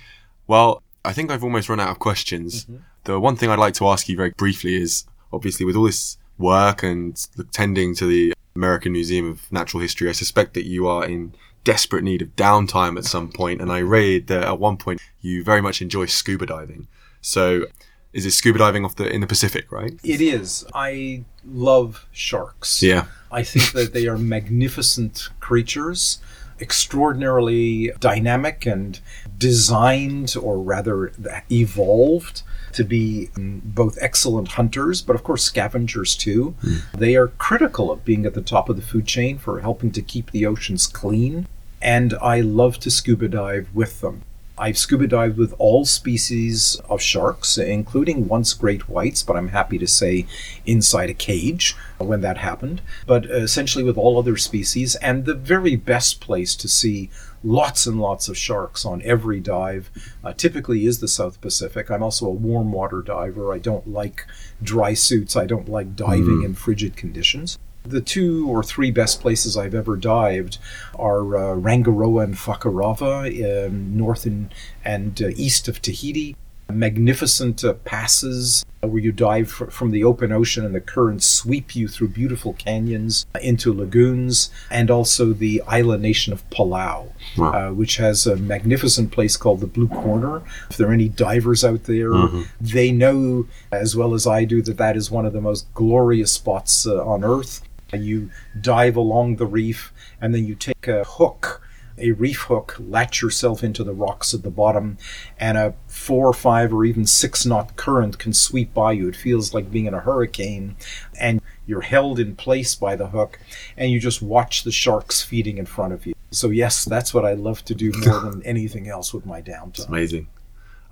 [0.48, 2.64] Well, I think I've almost run out of questions.
[2.64, 2.76] Mm-hmm.
[3.04, 6.18] The one thing I'd like to ask you very briefly is obviously, with all this
[6.38, 7.16] work and
[7.52, 11.34] tending to the American Museum of Natural History, I suspect that you are in
[11.64, 13.58] desperate need of downtime at some point.
[13.58, 16.88] point, and I read that at one point you very much enjoy scuba diving.
[17.20, 17.66] So,
[18.12, 19.94] is it scuba diving off the in the Pacific, right?
[20.04, 20.66] It is.
[20.74, 22.82] I love sharks.
[22.82, 23.06] Yeah.
[23.30, 26.20] I think that they are magnificent creatures,
[26.60, 29.00] extraordinarily dynamic and
[29.38, 31.12] designed, or rather
[31.50, 32.42] evolved,
[32.74, 36.54] to be mm, both excellent hunters, but of course scavengers too.
[36.96, 40.02] They are critical of being at the top of the food chain for helping to
[40.02, 41.46] keep the oceans clean,
[41.80, 44.22] and I love to scuba dive with them.
[44.58, 49.78] I've scuba dived with all species of sharks, including once great whites, but I'm happy
[49.78, 50.26] to say
[50.66, 54.94] inside a cage when that happened, but essentially with all other species.
[54.96, 57.08] And the very best place to see
[57.42, 59.90] lots and lots of sharks on every dive
[60.22, 61.90] uh, typically is the South Pacific.
[61.90, 63.52] I'm also a warm water diver.
[63.52, 64.26] I don't like
[64.62, 67.58] dry suits, I don't like diving in frigid conditions.
[67.84, 70.58] The two or three best places I've ever dived
[70.94, 76.36] are uh, Rangiroa and Fakarava, um, north and, and uh, east of Tahiti.
[76.70, 81.74] Magnificent uh, passes where you dive fr- from the open ocean and the currents sweep
[81.76, 87.52] you through beautiful canyons into lagoons, and also the island nation of Palau, Wow.
[87.52, 90.42] uh, which has a magnificent place called the Blue Corner.
[90.70, 92.12] If there are any divers out there,
[92.60, 96.30] they know as well as I do that that is one of the most glorious
[96.32, 97.60] spots uh, on Earth.
[97.92, 101.62] You dive along the reef and then you take a hook,
[101.98, 104.96] a reef hook, latch yourself into the rocks at the bottom,
[105.38, 109.08] and a four or five or even six knot current can sweep by you.
[109.08, 110.76] It feels like being in a hurricane,
[111.20, 113.38] and you're held in place by the hook,
[113.76, 116.14] and you just watch the sharks feeding in front of you.
[116.30, 119.68] So, yes, that's what I love to do more than anything else with my downtime.
[119.78, 120.28] It's Amazing.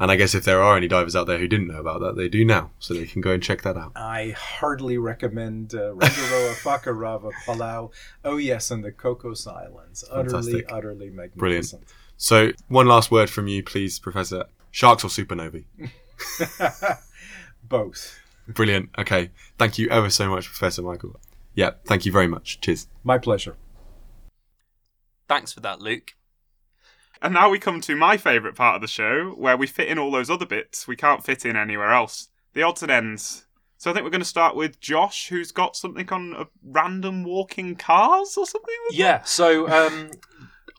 [0.01, 2.17] And I guess if there are any divers out there who didn't know about that,
[2.17, 3.93] they do now, so they can go and check that out.
[3.95, 7.93] I heartily recommend uh, Rangiroa, Fakarava, Palau.
[8.25, 10.03] Oh yes, and the Cocos Islands.
[10.11, 10.73] Utterly, Fantastic.
[10.73, 11.39] utterly magnificent.
[11.39, 11.95] Brilliant.
[12.17, 14.47] So, one last word from you, please, Professor.
[14.71, 15.65] Sharks or supernovae?
[17.63, 18.21] Both.
[18.49, 18.91] Brilliant.
[18.99, 19.31] Okay.
[19.59, 21.21] Thank you ever so much, Professor Michael.
[21.55, 22.61] Yeah, thank you very much.
[22.61, 22.87] Cheers.
[23.05, 23.57] My pleasure.
[25.29, 26.15] Thanks for that, Luke.
[27.23, 29.99] And now we come to my favourite part of the show, where we fit in
[29.99, 32.29] all those other bits we can't fit in anywhere else.
[32.55, 33.47] The odds and ends.
[33.77, 37.25] So I think we're going to start with Josh, who's got something on uh, random
[37.25, 38.75] walking cars or something.
[38.91, 39.23] Yeah.
[39.23, 40.11] So, um,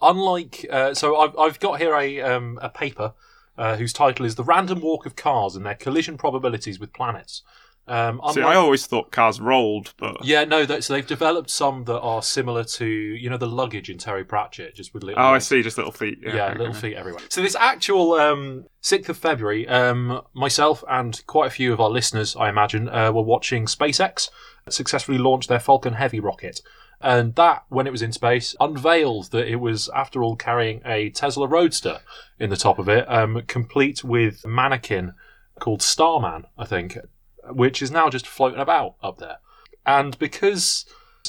[0.02, 3.14] unlike, uh, so I've, I've got here a um, a paper
[3.58, 7.42] uh, whose title is "The Random Walk of Cars and Their Collision Probabilities with Planets."
[7.88, 10.66] Um, See, I always thought cars rolled, but yeah, no.
[10.66, 14.24] That, so they've developed some that are similar to you know the luggage in Terry
[14.24, 15.22] Pratchett, just with little.
[15.22, 16.20] oh, I see, just little feet.
[16.22, 17.24] Yeah, Yeah, little feet everywhere.
[17.30, 21.90] So this actual um, 6th of February, um, myself and quite a few of our
[21.90, 24.30] listeners, I imagine, uh, were watching SpaceX
[24.70, 26.62] successfully launch their Falcon Heavy rocket.
[27.04, 31.10] And that, when it was in space, unveiled that it was, after all, carrying a
[31.10, 32.02] Tesla Roadster
[32.40, 35.14] in the top of it, um, complete with mannequin
[35.60, 36.98] called Starman, I think,
[37.50, 39.38] which is now just floating about up there.
[39.86, 40.86] And because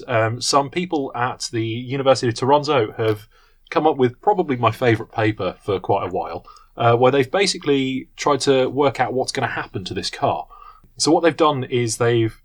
[0.06, 3.28] um, some people at the University of Toronto have
[3.70, 6.46] come up with probably my favourite paper for quite a while,
[6.76, 10.46] uh, where they've basically tried to work out what's going to happen to this car.
[10.98, 12.40] So what they've done is they've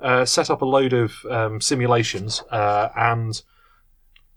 [0.00, 3.42] uh, set up a load of um, simulations uh, and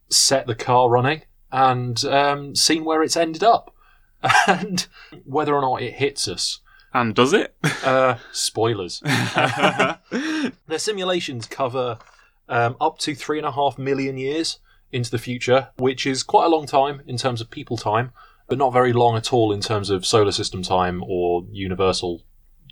[0.10, 3.74] set the car running and um, seen where it's ended up
[4.48, 4.88] and
[5.26, 6.60] whether or not it hits us.
[6.94, 7.56] And does it?
[7.84, 9.02] Uh, spoilers.
[9.02, 12.00] Their simulations cover
[12.48, 14.60] um, up to three and a half million years
[14.94, 18.14] into the future, which is quite a long time in terms of people time,
[18.48, 22.22] but not very long at all in terms of solar system time or universal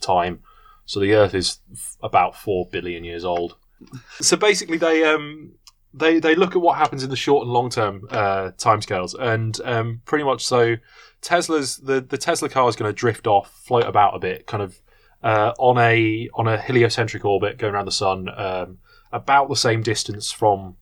[0.01, 0.39] time.
[0.85, 3.57] So the Earth is f- about four billion years old.
[4.21, 5.55] So basically, they um,
[5.93, 9.59] they they look at what happens in the short and long term uh, timescales, and
[9.65, 10.77] um, pretty much so.
[11.21, 14.63] Tesla's the the Tesla car is going to drift off, float about a bit, kind
[14.63, 14.81] of
[15.23, 18.79] uh, on a on a heliocentric orbit going around the sun, um,
[19.11, 20.77] about the same distance from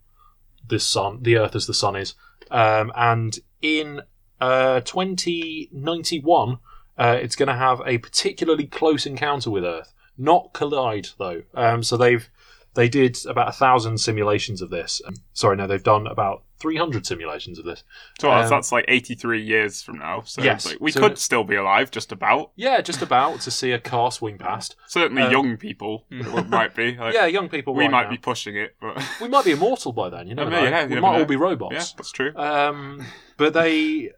[0.68, 2.16] the sun, the Earth as the sun is,
[2.52, 4.02] um, and in
[4.40, 6.60] uh, 2091,
[6.98, 11.44] uh, it's going to have a particularly close encounter with Earth, not collide though.
[11.54, 12.30] Um, so they've
[12.76, 15.02] they did about a thousand simulations of this.
[15.06, 17.84] Um, sorry, no, they've done about 300 simulations of this.
[18.20, 20.22] So Um, that's like 83 years from now.
[20.26, 20.66] So Yes.
[20.66, 22.52] like, we So- could still be alive, just about.
[22.56, 24.76] Yeah, just about to see a car swing past.
[24.88, 26.96] Certainly Um, young people might be.
[26.98, 27.74] Like, Yeah, young people.
[27.74, 28.10] we right might now.
[28.12, 30.28] be pushing it, but We might be immortal by then.
[30.28, 30.64] You never Yeah, know.
[30.70, 31.26] yeah, you we never might all know.
[31.26, 31.94] be yeah, robots.
[31.94, 32.36] that's true.
[32.36, 33.06] Um,
[33.38, 34.12] but they,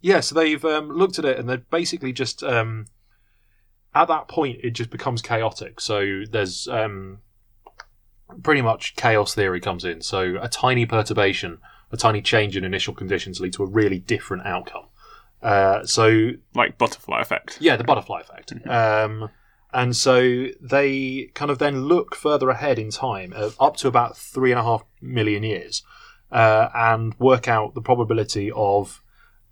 [0.00, 2.86] yeah, so they've um, looked at it and they're basically just um,
[3.94, 5.80] at that point it just becomes chaotic.
[5.80, 7.18] So there's um,
[8.42, 10.00] pretty much chaos theory comes in.
[10.02, 11.58] So a tiny perturbation,
[11.90, 14.86] a tiny change in initial conditions lead to a really different outcome.
[15.42, 17.58] Uh, so like butterfly effect.
[17.60, 18.52] yeah, the butterfly effect.
[18.66, 19.28] Um,
[19.72, 24.16] and so they kind of then look further ahead in time, uh, up to about
[24.16, 25.82] three and a half million years,
[26.30, 29.02] uh, and work out the probability of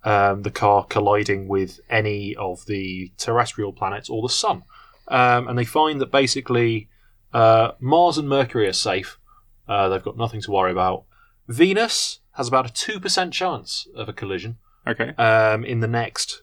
[0.03, 4.63] um, the car colliding with any of the terrestrial planets or the sun.
[5.07, 6.87] Um, and they find that basically
[7.33, 9.17] uh, Mars and Mercury are safe.
[9.67, 11.03] Uh, they've got nothing to worry about.
[11.47, 14.57] Venus has about a 2% chance of a collision
[14.87, 15.09] Okay.
[15.15, 16.41] um, in the next,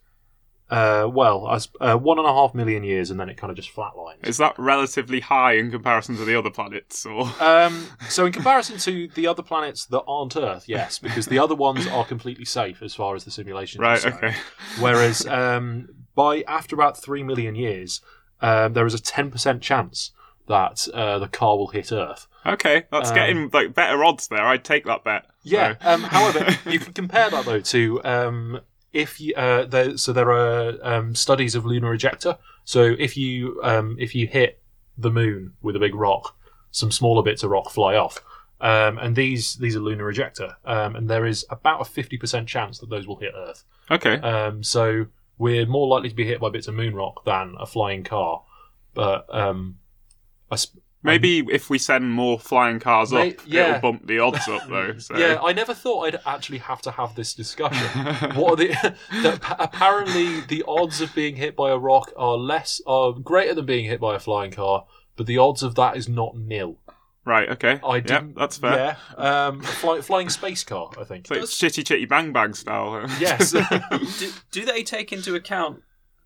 [0.70, 3.56] uh, well, as, uh, one and a half million years, and then it kind of
[3.56, 4.26] just flatlines.
[4.26, 8.76] Is that relatively high in comparison to the other planets, or Um, so, in comparison
[8.78, 12.82] to the other planets that aren't Earth, yes, because the other ones are completely safe
[12.82, 13.80] as far as the simulation.
[13.80, 14.00] right?
[14.00, 14.24] concerned.
[14.24, 14.36] Okay.
[14.78, 18.00] Whereas, um, by after about three million years,
[18.40, 20.12] um, there is a ten percent chance
[20.48, 22.26] that uh, the car will hit Earth.
[22.46, 24.44] Okay, that's Um, getting like better odds there.
[24.46, 25.26] I'd take that bet.
[25.42, 25.76] Yeah.
[25.80, 28.60] So- Um, however, you can compare that though to um,
[28.92, 32.38] if you uh, there, so there are um, studies of lunar ejecta.
[32.64, 34.60] So if you um, if you hit
[34.96, 36.34] the moon with a big rock,
[36.70, 38.18] some smaller bits of rock fly off.
[38.60, 42.48] Um, and these these are lunar ejecta, um, and there is about a fifty percent
[42.48, 43.62] chance that those will hit Earth.
[43.90, 44.16] okay.
[44.16, 45.06] Um, so
[45.38, 48.42] we're more likely to be hit by bits of moon rock than a flying car.
[48.94, 49.76] But um,
[50.56, 53.76] sp- Maybe if we send more flying cars May- up, yeah.
[53.76, 54.94] it'll bump the odds up though.
[54.98, 55.16] So.
[55.16, 57.86] Yeah, I never thought I'd actually have to have this discussion.
[58.34, 58.68] what are the
[59.22, 63.54] that pa- apparently the odds of being hit by a rock are less are greater
[63.54, 64.86] than being hit by a flying car,
[65.16, 66.78] but the odds of that is not nil.
[67.24, 67.48] Right.
[67.50, 67.78] Okay.
[67.84, 68.34] I Yep, didn't.
[68.36, 68.96] that's fair.
[69.18, 71.30] Yeah, um, fly, flying space car, I think.
[71.30, 73.06] It's like chitty chitty bang bang style.
[73.20, 73.52] yes.
[74.18, 75.82] do, do they take into account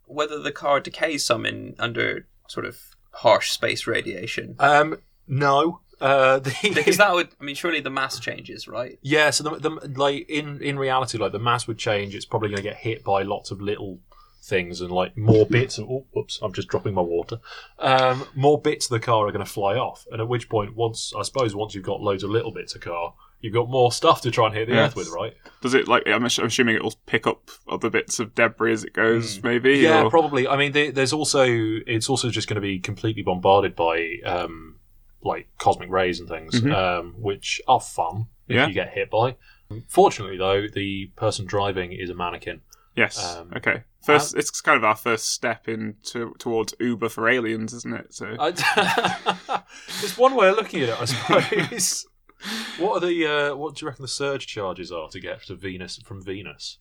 [0.06, 2.78] whether the car decays some in under sort of
[3.12, 4.56] harsh space radiation?
[4.58, 4.98] um,
[5.28, 5.80] no.
[6.00, 8.98] Uh, the, Because that would, I mean, surely the mass changes, right?
[9.02, 12.14] Yeah, so the, the like in in reality, like the mass would change.
[12.14, 14.00] It's probably going to get hit by lots of little
[14.42, 15.78] things and like more bits.
[15.78, 17.38] And oh, whoops, I'm just dropping my water.
[17.78, 20.74] Um, more bits of the car are going to fly off, and at which point,
[20.74, 23.93] once I suppose once you've got loads of little bits of car, you've got more
[23.93, 24.88] stuff to try and hit the Yes.
[24.93, 25.34] earth with, right?
[25.61, 26.05] Does it like?
[26.07, 29.43] I'm, assuming it will pick up other bits of debris as it goes.
[29.43, 29.76] Maybe.
[29.80, 29.84] Hmm.
[29.84, 30.49] Yeah, or- probably.
[30.49, 34.76] I mean, there's also it's also just going to be completely bombarded by um,
[35.22, 36.72] like cosmic rays and things, Mhm.
[36.74, 38.66] um, which are fun if Yeah.
[38.66, 39.36] you get hit by.
[39.88, 42.61] Fortunately, though, the person driving is a mannequin.
[42.95, 43.36] Yes.
[43.36, 43.84] Um, okay.
[44.05, 48.12] First, it's kind of our first step into towards Uber for aliens, isn't it?
[48.12, 48.36] So
[50.03, 52.07] it's one way of looking at it, I suppose.
[52.78, 55.55] What are the uh, what do you reckon the surge charges are to get to
[55.55, 56.78] Venus from Venus?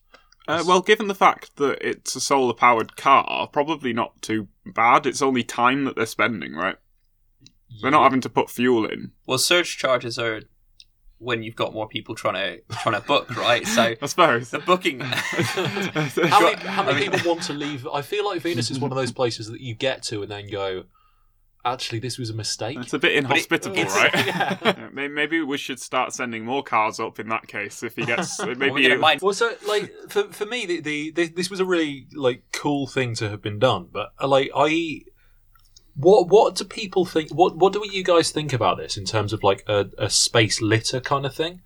[0.48, 5.06] Uh, well, given the fact that it's a solar powered car, probably not too bad.
[5.06, 6.76] It's only time that they're spending, right?
[7.80, 9.12] They're not having to put fuel in.
[9.26, 10.42] Well, surge charges are
[11.22, 13.66] when you've got more people trying to trying to book, right?
[13.66, 14.50] So I suppose.
[14.50, 15.00] the booking.
[15.00, 17.86] How many, how many people want to leave?
[17.86, 20.50] I feel like Venus is one of those places that you get to and then
[20.50, 20.84] go,
[21.64, 22.78] actually, this was a mistake.
[22.80, 24.14] It's a bit inhospitable, it's- right?
[24.26, 24.58] yeah.
[24.64, 27.82] Yeah, Maybe we should start sending more cars up in that case.
[27.82, 31.28] If he gets, maybe gonna mind- Well, so like for for me, the, the, the
[31.28, 33.88] this was a really like cool thing to have been done.
[33.92, 35.02] But uh, like I,
[35.94, 37.30] what what do people think?
[37.30, 40.60] What what do you guys think about this in terms of like a, a space
[40.60, 41.60] litter kind of thing?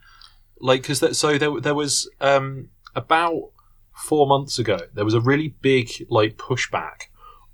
[0.61, 3.51] Like because that so there there was um about
[3.95, 7.05] four months ago there was a really big like pushback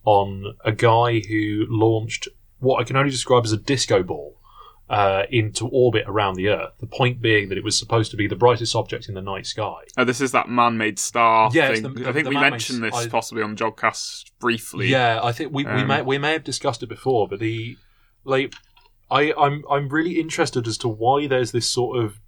[0.04, 2.28] on a guy who launched
[2.58, 4.38] what I can only describe as a disco ball
[4.90, 6.72] uh, into orbit around the Earth.
[6.80, 9.46] The point being that it was supposed to be the brightest object in the night
[9.46, 9.82] sky.
[9.96, 11.94] Oh, this is that man-made star Yeah, thing.
[11.94, 14.88] the- I think we mentioned this I- possibly on Jodcast briefly.
[14.88, 17.76] Yeah, I think we, we Um, may we may have discussed it before, but the
[18.24, 18.52] like
[19.10, 22.20] I I'm I'm really interested as to why there's this sort of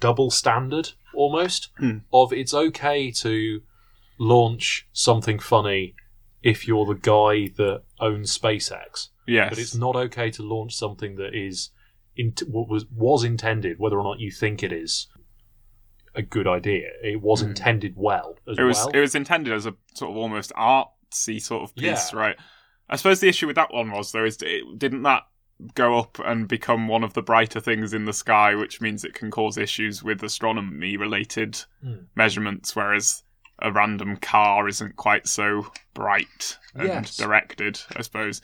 [0.00, 1.98] double standard almost Hmm.
[2.12, 3.60] of it's okay to
[4.18, 5.94] launch something funny
[6.42, 9.50] if you're the guy that owns SpaceX, Yes.
[9.50, 11.70] but it's not okay to launch something that is
[12.16, 15.06] in, what was was intended, whether or not you think it is
[16.14, 16.88] a good idea.
[17.02, 17.48] It was Hmm.
[17.50, 18.88] intended well as it was well.
[18.88, 22.18] it was intended as a sort of almost artsy sort of piece, Yeah.
[22.18, 22.36] right?
[22.88, 25.24] I suppose the issue with that one was though is it, didn't that
[25.74, 29.12] go up and become one of the brighter things in the sky, which means it
[29.14, 32.04] can cause issues with astronomy related Hmm.
[32.16, 33.22] measurements, whereas
[33.60, 37.16] a random car isn't quite so bright and Yes.
[37.16, 38.40] directed, I suppose.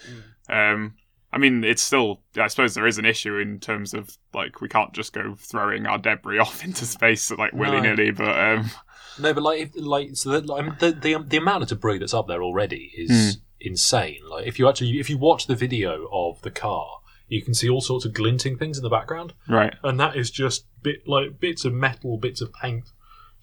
[0.48, 0.94] Um,
[1.32, 2.20] I mean, it's still.
[2.36, 5.86] I suppose there is an issue in terms of like we can't just go throwing
[5.86, 8.10] our debris off into space like willy nilly.
[8.12, 8.70] But um,
[9.18, 12.42] No, but like, like, so like, the, the the amount of debris that's up there
[12.42, 14.20] already is insane.
[14.30, 16.86] Like, if you actually, if you watch the video of the car,
[17.26, 20.30] you can see all sorts of glinting things in the background, right, and that is
[20.30, 22.84] just bit like bits of metal, bits of paint,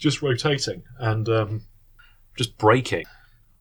[0.02, 1.62] just rotating and um,
[2.36, 3.06] just breaking.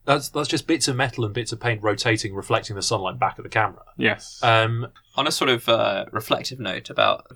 [0.06, 3.34] That's that's just bits of metal and bits of paint rotating, reflecting the sunlight back
[3.38, 3.84] at the camera.
[3.96, 7.26] yes, Um, On a sort of uh, reflective note about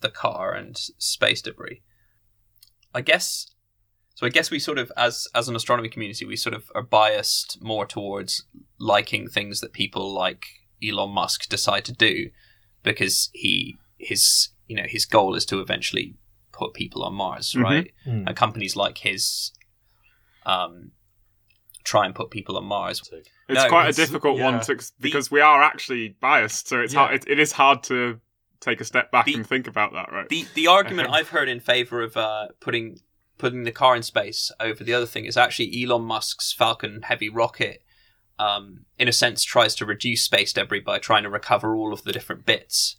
[0.00, 1.82] the car and space debris,
[2.94, 3.46] I guess.
[4.14, 6.82] So I guess we sort of, as as an astronomy community, we sort of are
[6.82, 8.44] biased more towards
[8.80, 10.46] liking things that people like
[10.82, 12.30] Elon Musk decide to do,
[12.82, 16.16] because he his you know his goal is to eventually
[16.58, 17.62] put people on Mars, Mhm.
[17.62, 17.90] right?
[18.06, 18.24] Mm.
[18.26, 19.52] And companies like his
[20.46, 20.92] um,
[21.84, 23.00] try and put people on Mars.
[23.48, 24.44] it's no, quite a difficult yeah.
[24.50, 27.00] one to ex- because we are actually biased, so it's Yeah.
[27.00, 27.14] hard.
[27.16, 28.20] It, it is hard to
[28.60, 30.28] take a step back The- and think about that, right?
[30.28, 32.98] The the argument I've heard in favor of uh, putting
[33.38, 37.28] putting the car in space over the other thing is actually Elon Musk's Falcon Heavy
[37.28, 37.82] rocket.
[38.40, 42.02] Um, in a sense, tries to reduce space debris by trying to recover all of
[42.04, 42.96] the different bits.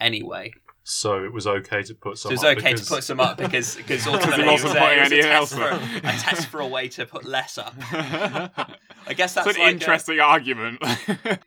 [0.00, 0.52] Anyway,
[0.84, 2.32] so it was okay to put so some.
[2.34, 4.74] it's up okay because- to put some up because because he ultimately wasn't it was,
[4.74, 7.06] a, putting it was a anything test else for a test for a way to
[7.06, 7.74] put less up.
[9.06, 10.82] I guess that's It's an like a- interesting argument.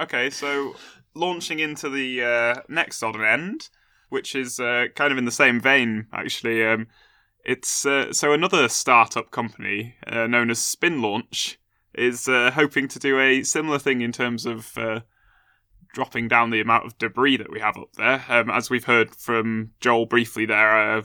[0.00, 0.74] okay, so
[1.14, 3.68] launching into the uh, next odd end,
[4.08, 6.64] which is uh, kind of in the same vein, actually.
[6.64, 6.86] Um,
[7.44, 11.58] it's uh, so another startup company uh, known as Spin Launch
[11.94, 15.00] is uh, hoping to do a similar thing in terms of uh,
[15.92, 18.24] dropping down the amount of debris that we have up there.
[18.28, 21.02] Um, as we've heard from Joel briefly there, uh,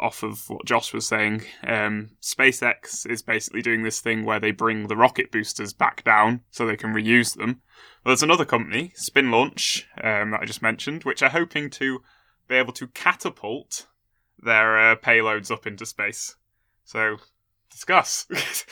[0.00, 4.50] off of what Josh was saying, um, SpaceX is basically doing this thing where they
[4.50, 7.60] bring the rocket boosters back down so they can reuse them.
[8.04, 12.02] Well, there's another company, Spin Launch, um, that I just mentioned, which are hoping to
[12.48, 13.86] be able to catapult
[14.42, 16.36] their uh, payloads up into space.
[16.84, 17.18] So,
[17.70, 18.26] discuss.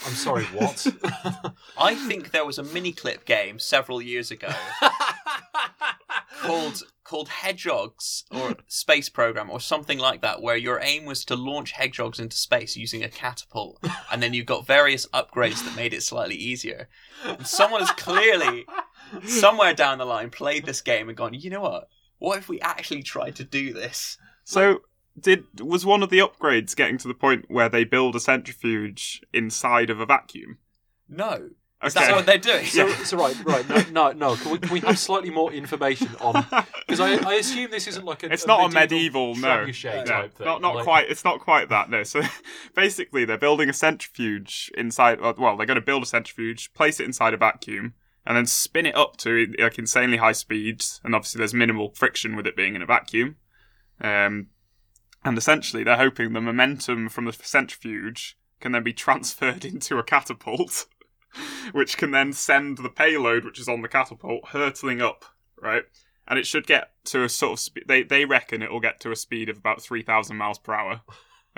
[0.06, 0.86] I'm sorry, what?
[1.78, 4.48] I think there was a Miniclip game several years ago
[6.42, 11.34] called called Hedgehogs or Space Program or something like that, where your aim was to
[11.34, 15.92] launch hedgehogs into space using a catapult, and then you got various upgrades that made
[15.92, 16.88] it slightly easier.
[17.24, 18.64] And someone has clearly,
[19.24, 21.88] somewhere down the line, played this game and gone, you know what?
[22.18, 24.16] What if we actually tried to do this?
[24.44, 24.82] So,
[25.18, 29.20] did was one of the upgrades getting to the point where they build a centrifuge
[29.32, 30.58] inside of a vacuum?
[31.08, 31.50] No.
[31.83, 32.66] Is that what they're doing?
[32.66, 34.37] So, so right, right, no, no, no.
[34.37, 36.45] Can we, can we have slightly more information on?
[36.87, 38.33] Because I, I assume this isn't like a.
[38.33, 40.45] It's not a medieval, no, trebuchet no, type thing.
[40.45, 41.11] not not Like- quite.
[41.11, 41.89] It's not quite that.
[41.89, 42.03] No.
[42.03, 42.20] So
[42.74, 45.20] basically, they're building a centrifuge inside.
[45.20, 47.95] Well, they're going to build a centrifuge, place it inside a vacuum,
[48.26, 51.01] and then spin it up to like insanely high speeds.
[51.03, 53.37] And obviously, there's minimal friction with it being in a vacuum.
[54.03, 54.49] Um,
[55.24, 60.03] and essentially, they're hoping the momentum from the centrifuge can then be transferred into a
[60.03, 60.87] catapult,
[61.72, 65.24] which can then send the payload, which is on the catapult, hurtling up,
[65.61, 65.85] right?
[66.26, 67.85] And it should get to a sort of speed.
[67.89, 70.74] They they reckon it will get to a speed of about three thousand miles per
[70.74, 71.03] hour.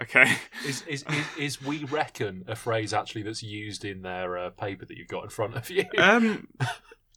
[0.00, 0.36] Okay.
[0.66, 4.86] Is, is, is, is we reckon a phrase actually that's used in their uh, paper
[4.86, 5.84] that you've got in front of you?
[5.98, 6.48] um,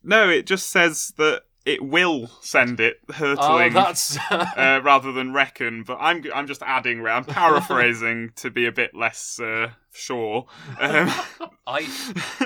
[0.03, 3.73] no, it just says that it will send it oh, hurtling.
[3.73, 4.17] that's.
[4.31, 7.05] uh, rather than reckon, but I'm I'm just adding.
[7.05, 10.45] I'm paraphrasing to be a bit less uh, sure.
[10.79, 11.11] Um,
[11.67, 11.87] I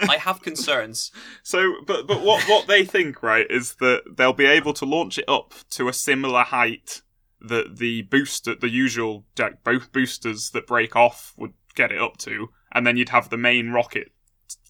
[0.07, 1.11] I have concerns.
[1.43, 5.17] So, but but what what they think, right, is that they'll be able to launch
[5.17, 7.01] it up to a similar height
[7.41, 12.17] that the booster, the usual like, both boosters that break off would get it up
[12.17, 14.11] to, and then you'd have the main rocket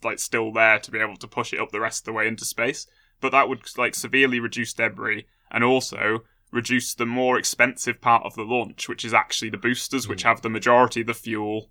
[0.03, 2.27] like still there to be able to push it up the rest of the way
[2.27, 2.87] into space.
[3.21, 8.35] But that would like severely reduce debris and also reduce the more expensive part of
[8.35, 11.69] the launch, which is actually the boosters, which have the majority of the fuel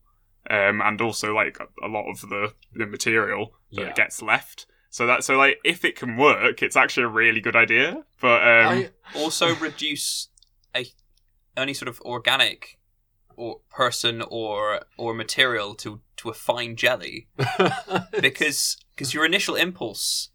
[0.50, 3.92] um, and also like a, a lot of the, the material that Yeah.
[3.92, 4.66] gets left.
[4.90, 8.04] So that so like if it can work, it's actually a really good idea.
[8.20, 10.28] But um, I, Also reduce
[10.74, 10.86] a
[11.56, 12.78] any sort of organic
[13.36, 17.28] or person or or material to to a fine jelly
[18.20, 20.30] because because your initial impulse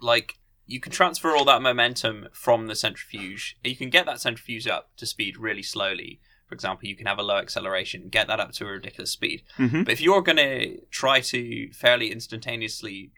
[0.00, 3.58] like you can transfer all that momentum from the centrifuge.
[3.64, 6.20] You can get that centrifuge up to speed really slowly.
[6.46, 9.42] For example you can have a low acceleration get that up to a ridiculous speed.
[9.58, 9.84] Mhm.
[9.84, 13.10] but if you're going to try to fairly instantaneously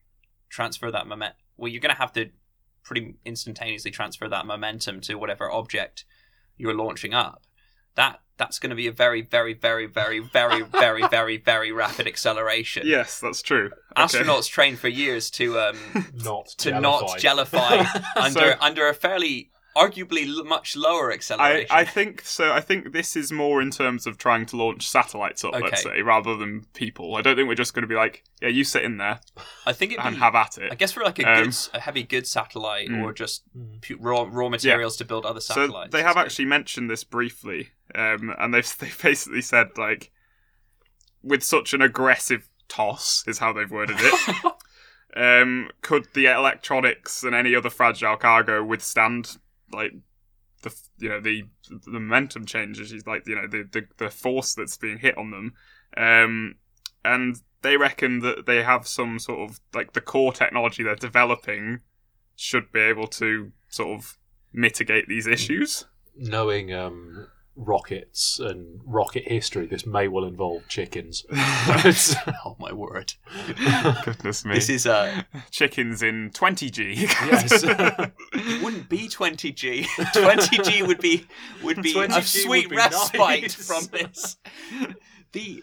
[0.49, 2.31] transfer that moment well you're going to have to
[2.85, 6.05] pretty instantaneously transfer that momentum to whatever object
[6.57, 7.45] you're launching up.
[7.97, 12.07] That that's going to be a very, very, very, very, very, very, very, very rapid
[12.07, 12.87] acceleration.
[12.87, 13.71] Yes, that's true.
[13.97, 14.03] Okay.
[14.03, 15.79] Astronauts train for years to um,
[16.15, 21.85] not to not jellify under so, under a fairly arguably l- much lower acceleration I
[21.85, 22.53] think so.
[22.53, 26.01] I think this is more in terms of trying to launch satellites up, let's say,
[26.03, 27.17] rather than people.
[27.17, 29.21] I don't think we're just going to be like, yeah, you sit in there
[29.67, 30.71] I think it'd and be have at it.
[30.71, 33.03] I guess for like a Um, goods, a heavy good satellite Mm.
[33.03, 33.43] or just
[33.83, 35.93] pu- raw raw materials to build other So satellites.
[35.93, 36.27] they have good.
[36.27, 40.13] actually mentioned this briefly, um, and they've they basically said like,
[41.23, 44.45] with such an aggressive toss is how they've worded it.
[45.17, 49.39] um, could the electronics and any other fragile cargo withstand
[49.73, 49.93] like
[50.63, 52.93] the you know the the momentum changes?
[52.93, 55.55] Is like you know the, the the force that's being hit on them,
[55.97, 56.57] um,
[57.05, 61.81] and they reckon that they have some sort of like the core technology they're developing
[62.37, 64.19] should be able to sort of
[64.53, 65.87] mitigate these issues.
[66.17, 71.25] Knowing um, rockets and rocket history, this may well involve chickens.
[71.31, 73.15] It's- Oh my word!
[74.05, 74.55] Goodness me.
[74.55, 76.97] This is uh, chickens in 20G.
[77.03, 77.63] Yes.
[77.65, 79.87] it wouldn't be twenty G.
[80.13, 81.27] Twenty G would be
[81.63, 83.55] would be a sweet be respite nice.
[83.55, 84.37] from this.
[85.33, 85.63] The,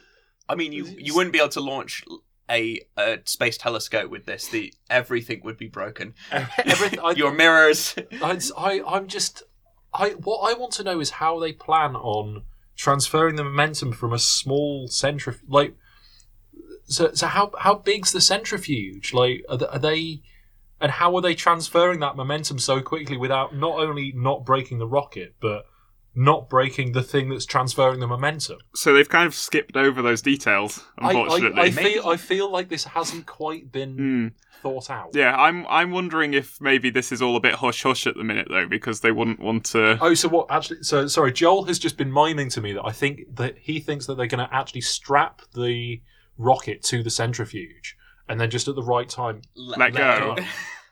[0.49, 2.03] I mean, you you wouldn't be able to launch
[2.49, 4.47] a, a space telescope with this.
[4.47, 6.13] The everything would be broken.
[6.31, 7.95] Everything, I, Your mirrors.
[8.21, 9.43] I, I, I'm just.
[9.93, 12.43] I what I want to know is how they plan on
[12.75, 15.49] transferring the momentum from a small centrifuge.
[15.49, 15.75] Like,
[16.85, 19.13] so, so how how big's the centrifuge?
[19.13, 20.21] Like, are, are they,
[20.79, 24.87] and how are they transferring that momentum so quickly without not only not breaking the
[24.87, 25.65] rocket, but
[26.13, 28.57] not breaking the thing that's transferring the momentum?
[28.75, 31.61] so they've kind of skipped over those details, unfortunately.
[31.61, 34.27] I, I feel I feel like this hasn't quite been Hmm.
[34.61, 35.11] thought out.
[35.13, 38.23] Yeah, I'm I'm wondering if maybe this is all a bit hush hush at the
[38.23, 39.97] minute though, because they wouldn't want to.
[40.01, 40.47] Oh, so what?
[40.51, 41.31] Actually, so sorry.
[41.31, 44.27] Joel has just been miming to me that I think that he thinks that they're
[44.27, 46.01] going to actually strap the
[46.37, 47.95] rocket to the centrifuge,
[48.27, 49.41] and then just at the right time.
[49.55, 50.35] Let go.
[50.35, 50.43] go.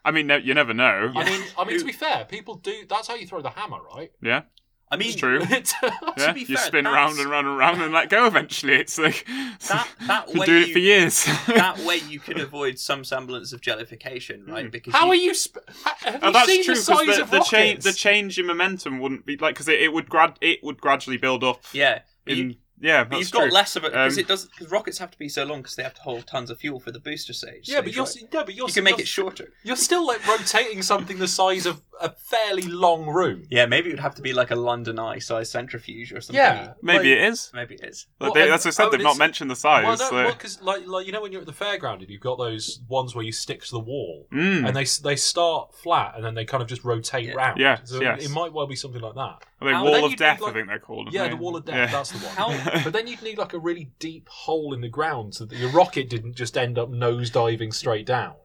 [0.05, 1.11] I mean, you never know.
[1.13, 2.85] I mean, I mean to be fair, people do.
[2.87, 4.11] That's how you throw the hammer, right?
[4.21, 4.43] Yeah,
[4.91, 5.39] I mean, it's true.
[6.17, 8.73] Yeah, be you fair, spin around and round and round and let go eventually.
[8.73, 9.25] It's like
[9.67, 11.25] That that way doing you, it for years.
[11.47, 14.65] that way you can avoid some semblance of jellification, right?
[14.65, 14.69] Hmm.
[14.71, 15.33] Because How you, are you?
[15.37, 17.83] Sp- ha- have Oh, you that's seen true the because size the, of the, change
[17.83, 21.17] the change in momentum wouldn't be like because it, it would grad it would gradually
[21.17, 23.41] build up Yeah, in you, yeah, But you've true.
[23.41, 25.61] got less of it because Um, it does because rockets have to be so long
[25.61, 27.67] because they have to hold tons of fuel for the booster stage.
[27.69, 28.09] Yeah, but you're right?
[28.09, 29.53] s- yeah, but you're you can make you're, it shorter.
[29.63, 33.43] You're still like rotating something the size of a fairly long room.
[33.49, 36.35] Yeah, maybe it would have to be like a London Eye size centrifuge or something.
[36.37, 37.51] Yeah, Maybe like- it is.
[37.53, 38.07] maybe it is.
[38.19, 39.83] Like, Well, they, and- as I said, oh, they've not mentioned the size.
[39.99, 42.37] Well, no, because like, like you know when you're at the fairground and you've got
[42.37, 44.65] those ones where you stick to the wall Mm.
[44.67, 47.33] and they they start flat and then they kind of just rotate Yeah.
[47.33, 47.59] round.
[47.59, 48.23] Yeah, so yes.
[48.23, 49.43] it might well be something like that.
[49.61, 51.09] I mean, Wall of Death, like- I think they're called.
[51.11, 51.91] Yeah, the wall of death.
[51.91, 52.57] That's the one.
[52.73, 55.57] How- but then you'd need like a really deep hole in the ground so that
[55.57, 58.35] your rocket didn't just end up nose diving straight down.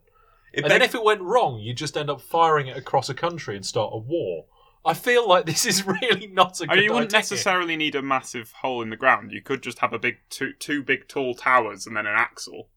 [0.53, 3.15] It and then if it went wrong, you'd just end up firing it across a
[3.15, 4.45] country and start a war.
[4.85, 7.19] I feel like this is really not a good mean, you wouldn't idea.
[7.19, 9.33] necessarily need a massive hole in the ground.
[9.33, 12.69] You could just have a big two two big tall towers and then an axle.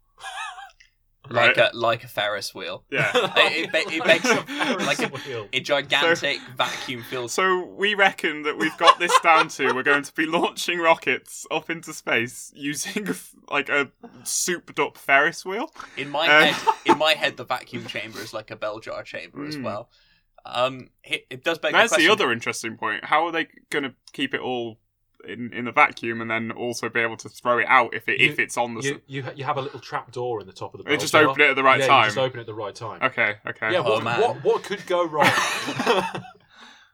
[1.29, 1.69] Like Right.
[1.73, 3.11] a like a Ferris wheel, Yeah.
[3.15, 7.31] it, it, it makes a like a, a gigantic vacuum filled.
[7.31, 11.45] So we reckon that we've got this down to we're going to be launching rockets
[11.51, 13.07] up into space using
[13.49, 13.89] like a
[14.23, 15.71] souped up Ferris wheel.
[15.97, 19.03] In my Um, head, in my head, the vacuum chamber is like a bell jar
[19.03, 19.63] chamber as Mm.
[19.63, 19.89] well.
[20.45, 23.03] Um, it, it does beg That's the the other interesting point.
[23.03, 24.79] How are they going to keep it all
[25.27, 28.19] in, in the vacuum and then also be able to throw it out if it
[28.19, 28.81] You- if it's on the?
[28.83, 30.99] You, you, you have a little trap door in the top of the They bell
[30.99, 32.05] just open it at the right yeah, You time.
[32.05, 33.01] just open it at the right time.
[33.03, 33.71] okay, okay.
[33.73, 34.21] Yeah, Oh, what, man.
[34.21, 35.29] what what could go wrong?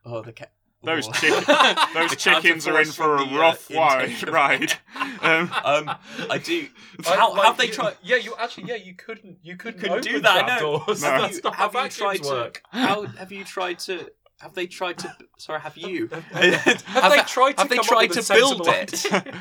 [0.06, 0.48] Oh, the ca-
[0.84, 1.12] Those Oh.
[1.14, 1.44] chicken,
[1.94, 4.12] those The chickens are in for a the, uh, rough intake ride.
[4.24, 4.74] of- ride.
[5.22, 5.96] Um, Um,
[6.30, 6.68] I do.
[7.08, 7.96] I- How like, have they tried?
[8.04, 10.46] Yeah, you actually, yeah, you couldn't, you couldn't, Couldn't open do that.
[10.46, 10.80] trap No.
[10.86, 11.02] doors.
[11.02, 11.08] No.
[11.10, 12.52] Have you, have you vacuums tried to?
[12.72, 14.12] How have you tried to?
[14.44, 15.16] Have they tried to?
[15.38, 16.08] Sorry, have you?
[16.34, 19.06] Have they tried to Have they come up tried with to build it?
[19.14, 19.32] uh,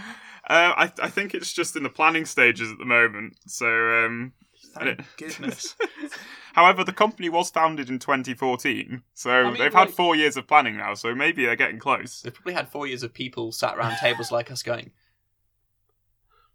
[0.48, 3.36] I I think it's just in the planning stages at the moment.
[3.48, 4.32] So, um,
[4.74, 5.74] Thank goodness.
[6.54, 10.76] however, the company was founded in 2014, so mean, they've had four years of planning
[10.76, 10.94] now.
[10.94, 12.22] So maybe they're getting close.
[12.22, 14.92] They've probably had four years of people sat around tables like us going,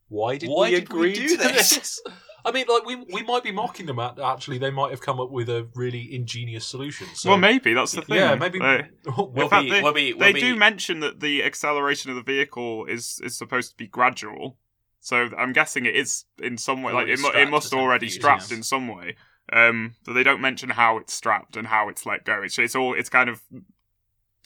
[0.08, 2.02] Why did Why we did we agree do to this?
[2.48, 4.00] I mean, like we we might be mocking them.
[4.00, 7.08] At, actually, they might have come up with a really ingenious solution.
[7.14, 8.16] So, well, maybe that's the thing.
[8.18, 8.58] yeah, maybe.
[8.60, 11.44] They- well, We'll in fact, be- they, we'll be- we'll do be- mention that the
[11.44, 14.58] acceleration of the vehicle is is supposed to be gradual.
[15.02, 16.94] So I'm guessing it is in some way.
[16.94, 19.16] Like it, mu- it must already strapped in some way.
[19.54, 22.42] Um, but they don't mention how it's strapped and how it's let go.
[22.44, 23.42] It's it's all it's kind of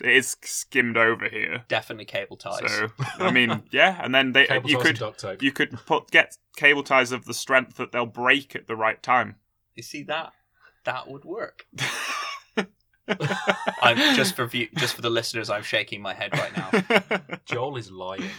[0.03, 1.63] it is skimmed over here.
[1.67, 2.59] definitely cable ties.
[2.71, 2.87] So
[3.19, 5.41] I mean, yeah, and then they cable you ties and could duct tape.
[5.41, 9.01] you could put get cable ties of the strength that they'll break at the right
[9.01, 9.35] time.
[9.75, 10.33] You see that?
[10.83, 11.65] That would work.
[13.81, 15.49] I'm just for view, just for the listeners.
[15.49, 17.37] I'm shaking my head right now.
[17.45, 18.29] Joel is lying.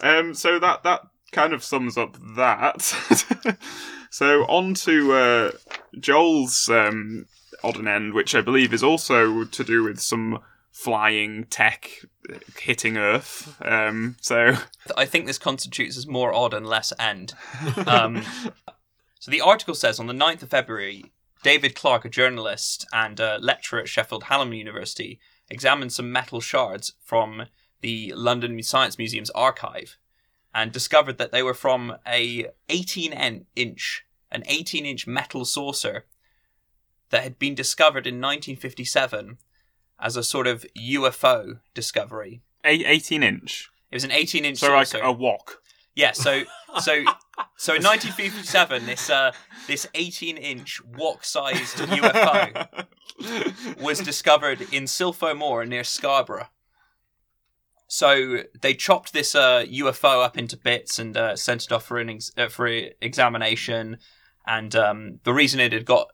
[0.00, 2.82] um, so that that kind of sums up that.
[4.10, 5.50] so on to uh,
[5.98, 7.26] Joel's um,
[7.62, 10.40] odd and end, which I believe is also to do with some
[10.70, 11.90] flying tech
[12.58, 13.56] hitting Earth.
[13.62, 14.56] Um, so
[14.96, 17.34] I think this constitutes as more odd and less end.
[17.86, 18.22] Um,
[19.18, 23.38] so the article says on the 9th of February, David Clarke, a journalist and a
[23.38, 25.18] lecturer at Sheffield Hallam University,
[25.48, 27.46] examined some metal shards from
[27.80, 29.96] the London Science Museum's archive
[30.54, 33.12] and discovered that they were from a 18
[33.54, 36.04] inch an 18 inch metal saucer
[37.10, 39.38] that had been discovered in 1957
[40.00, 42.42] as a sort of UFO discovery.
[42.64, 43.70] a- 18 inch.
[43.90, 45.62] It was an 18 inch So like a wok.
[45.94, 46.42] Yeah, so
[46.80, 47.04] so
[47.56, 49.32] so in 1957, this uh
[49.66, 52.86] this 18 inch wok sized UFO
[53.80, 56.48] was discovered in Silpho Moor near Scarborough.
[57.88, 61.98] So they chopped this uh, UFO up into bits and uh, sent it off for
[61.98, 62.66] an ex- uh, for
[63.00, 63.98] examination.
[64.44, 66.08] And um, the reason it had got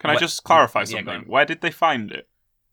[0.00, 1.14] Can I What- just clarify Yeah, go something?
[1.14, 1.22] on.
[1.26, 2.26] Where did they find it?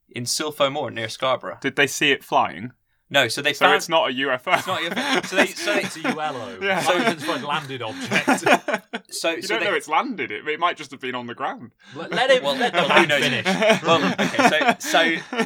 [0.10, 1.58] in Silpho Moor near Scarborough.
[1.62, 2.72] Did they see it flying?
[3.10, 4.58] No, so they So found it's not a UFO.
[4.58, 5.26] it's not a UFO.
[5.26, 6.60] So they so they, It's a ULO.
[6.62, 6.82] Yeah.
[6.82, 8.26] So it's like landed object.
[9.14, 10.32] so you so don't they, know it's landed.
[10.32, 11.72] It, it might just have been on the ground.
[11.94, 12.42] let, let him.
[12.44, 13.20] Well, let the well, who man knows?
[13.22, 13.82] finish.
[13.84, 15.46] Well, okay, so so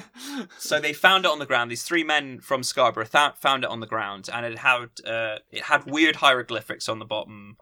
[0.60, 1.72] so they found it on the ground.
[1.72, 5.38] These three men from Scarborough th- found it on the ground, and it had uh,
[5.50, 7.58] it had weird hieroglyphics on the bottom,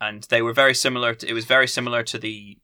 [0.00, 1.14] and they were very similar.
[1.14, 2.58] To, it was very similar to the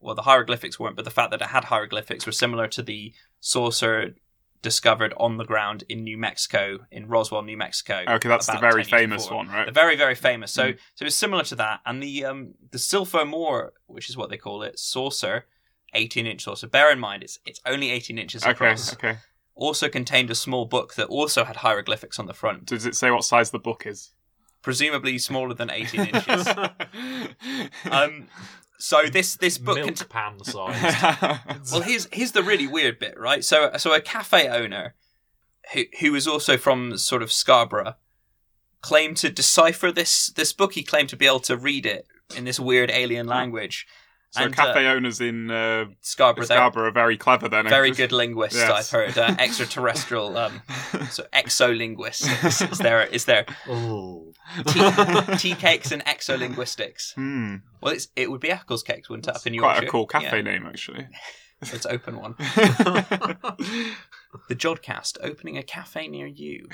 [0.00, 3.12] well, the hieroglyphics weren't, but the fact that it had hieroglyphics were similar to the
[3.40, 4.14] saucer
[4.62, 8.04] discovered on the ground in New Mexico, in Roswell, New Mexico.
[8.06, 9.38] Okay, that's the very famous before.
[9.38, 9.66] one, right?
[9.66, 10.52] The very very famous.
[10.52, 14.28] So so it's similar to that, and the um the Silpho Moor, which is what
[14.30, 15.46] they call it, saucer,
[15.94, 16.66] eighteen inch saucer.
[16.66, 18.92] Bear in mind, it's it's only eighteen inches Okay, across.
[18.94, 19.16] okay.
[19.54, 23.10] Also contained a small book that also had hieroglyphics on the front, Does it say
[23.10, 24.12] what size the book is?
[24.62, 26.46] Presumably smaller than eighteen inches.
[27.90, 28.28] Um,
[28.78, 29.76] so this this book.
[29.76, 31.72] Milk cont- pan size.
[31.72, 33.44] well, here's here's the really weird bit, right?
[33.44, 34.94] So so a cafe owner
[35.72, 37.94] who who was also from sort of Scarborough,
[38.80, 40.74] claimed to decipher this this book.
[40.74, 42.06] He claimed to be able to read it
[42.36, 43.86] in this weird alien language.
[44.32, 47.68] So And, cafe owners in uh, Scarborough, they're Scarborough are very clever then.
[47.68, 48.56] very good linguists.
[48.56, 48.70] Yes.
[48.70, 50.62] I've heard uh, extraterrestrial, um,
[51.10, 54.32] so exolinguists is there is there Oh.
[54.68, 57.14] tea, tea cakes and exolinguistics.
[57.14, 57.56] Hmm.
[57.80, 59.34] Well, it's, it would be Eccles cakes, wouldn't it?
[59.34, 59.66] Up in Yorkshire?
[59.66, 59.88] Quite Yorkshire.
[59.88, 61.08] a cool cafe Yeah, name, actually.
[61.62, 62.36] It's open one.
[64.48, 66.68] The Jodcast opening a cafe near you.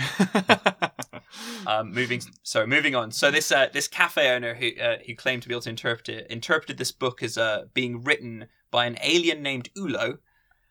[1.66, 3.10] Um, moving, so moving on.
[3.10, 6.08] So this uh, this cafe owner who uh, who claimed to be able to interpret
[6.08, 10.18] it interpreted this book as uh, being written by an alien named Ulo,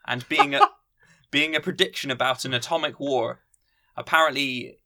[0.08, 0.62] and being a
[1.32, 3.42] being a prediction about an atomic war.
[3.98, 4.80] Apparently,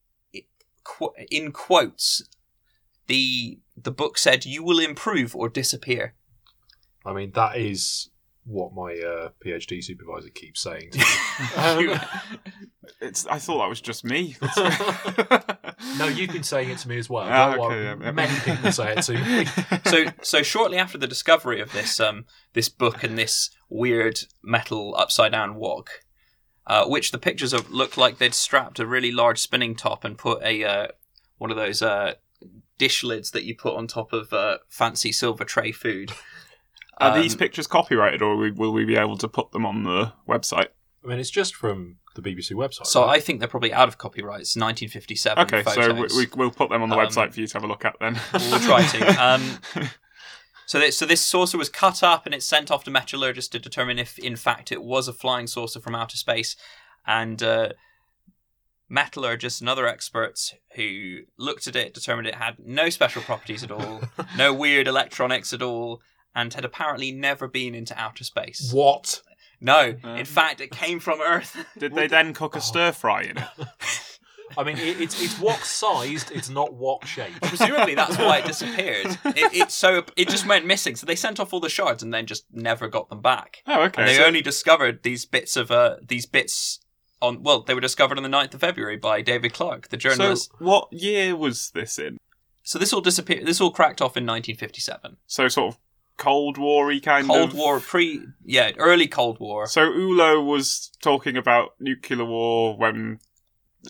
[1.32, 2.24] in quotes,
[3.08, 6.16] the the book said, "You will improve or disappear."
[7.06, 8.10] I mean, that is
[8.50, 10.92] what my uh, PhD supervisor keeps saying.
[10.92, 11.06] To me.
[11.56, 12.00] Um,
[13.00, 13.26] it's.
[13.28, 14.36] I thought that was just me.
[15.98, 17.26] no, you've been saying it to me as well.
[17.30, 17.84] Ah, okay, worry.
[17.86, 18.12] yeah, yeah.
[18.12, 19.46] Many people say it to me.
[19.86, 24.96] so so shortly after the discovery of this um this book and this weird metal
[24.98, 26.02] upside down walk,
[26.68, 30.18] uh, which the pictures of looked like they'd strapped a really large spinning top and
[30.18, 30.88] put a uh,
[31.38, 32.16] one of those uh,
[32.78, 36.12] dish lids that you put on top of uh, fancy silver tray food.
[37.00, 40.14] Are these Um, pictures copyrighted, or will we, be able to put them on the
[40.28, 40.68] website?
[41.04, 42.88] I mean, it's just from the BBC website.
[42.88, 43.18] So right?
[43.18, 44.42] I think they're probably out of copyright.
[44.42, 45.44] It's 1957.
[45.44, 46.14] Okay, so photos.
[46.14, 47.86] we, we, we'll put them on the Um, website for you to have a look
[47.86, 48.20] at then.
[48.34, 49.00] We'll try to.
[49.20, 49.60] Um,
[50.66, 53.60] so, this, so this saucer was cut up and it's sent off to metallurgists to
[53.60, 56.56] determine if, in fact, it was a flying saucer from outer space.
[57.08, 57.70] And uh,
[58.90, 63.72] metallurgists and other experts who looked at it determined it had no special properties at
[63.72, 64.02] all,
[64.38, 66.02] no weird electronics at all,
[66.36, 68.72] and had apparently never been into outer space.
[68.74, 69.22] what?
[69.62, 70.16] No, Um.
[70.18, 71.58] in fact, it came from Earth.
[71.78, 73.48] Did they then cook a stir fry in it?
[74.58, 76.32] I mean, it, it's it's wok sized.
[76.32, 77.40] It's not wok shaped.
[77.42, 79.06] Presumably, that's why it disappeared.
[79.26, 80.96] It, it so it just went missing.
[80.96, 83.62] So they sent off all the shards and then just never got them back.
[83.68, 84.02] Oh, okay.
[84.02, 86.80] And they So- only discovered these bits of uh these bits
[87.22, 90.50] on well they were discovered on the 9th of February by David Clarke, the journalist.
[90.52, 90.62] so, journalist.
[90.92, 92.18] what year was this in?
[92.64, 93.46] So, this all disappeared.
[93.46, 95.18] This all cracked off in 1957.
[95.28, 95.80] So, sort of
[96.20, 97.56] Cold War-y kind Cold of.
[97.56, 99.66] War pre yeah early Cold War.
[99.68, 103.20] So Ulo was talking about nuclear war when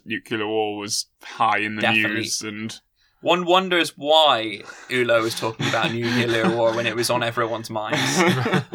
[0.06, 2.16] nuclear war was high in the Definitely.
[2.22, 2.80] news, and
[3.22, 8.00] One wonders why Ulo was talking about nuclear war when it was on everyone's minds.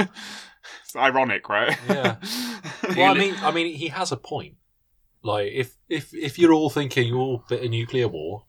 [0.85, 1.79] it's ironic, right?
[1.89, 2.17] Yeah.
[2.97, 4.57] Well, I mean, I mean, he has a point.
[5.23, 8.45] Like, if if if you're all thinking, "Oh, bit of nuclear war,"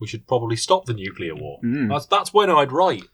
[0.00, 1.60] we should probably stop the nuclear war.
[1.64, 1.88] Mm.
[1.88, 3.04] That's that's when I'd write.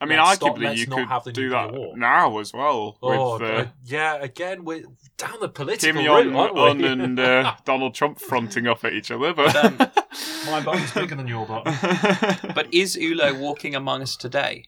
[0.00, 1.96] I mean, Let's arguably, let's you could have the do that war.
[1.96, 4.14] now as well Oh, with uh, uh, yeah.
[4.16, 4.84] Again, we're
[5.16, 6.86] down the political Kim route, Jong aren't Un we?
[7.04, 9.32] and uh, Donald Trump fronting off at each other.
[9.34, 9.76] But Um,
[10.46, 11.74] My button's bigger than your button.
[12.54, 14.64] but is Ulo walking among us today?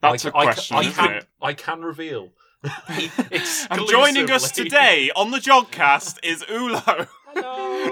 [0.00, 1.26] that's I, a I- question, I, isn't can, it?
[1.42, 2.30] I can reveal.
[2.62, 7.08] And joining us today on the Jodcast is Ulo.
[7.34, 7.90] Hello.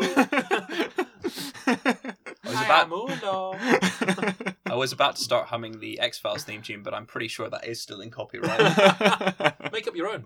[2.46, 4.56] I was about.
[4.66, 7.48] I was about to start humming the X Files theme tune, but I'm pretty sure
[7.48, 8.58] that is still in copyright.
[9.72, 10.24] Make up your own.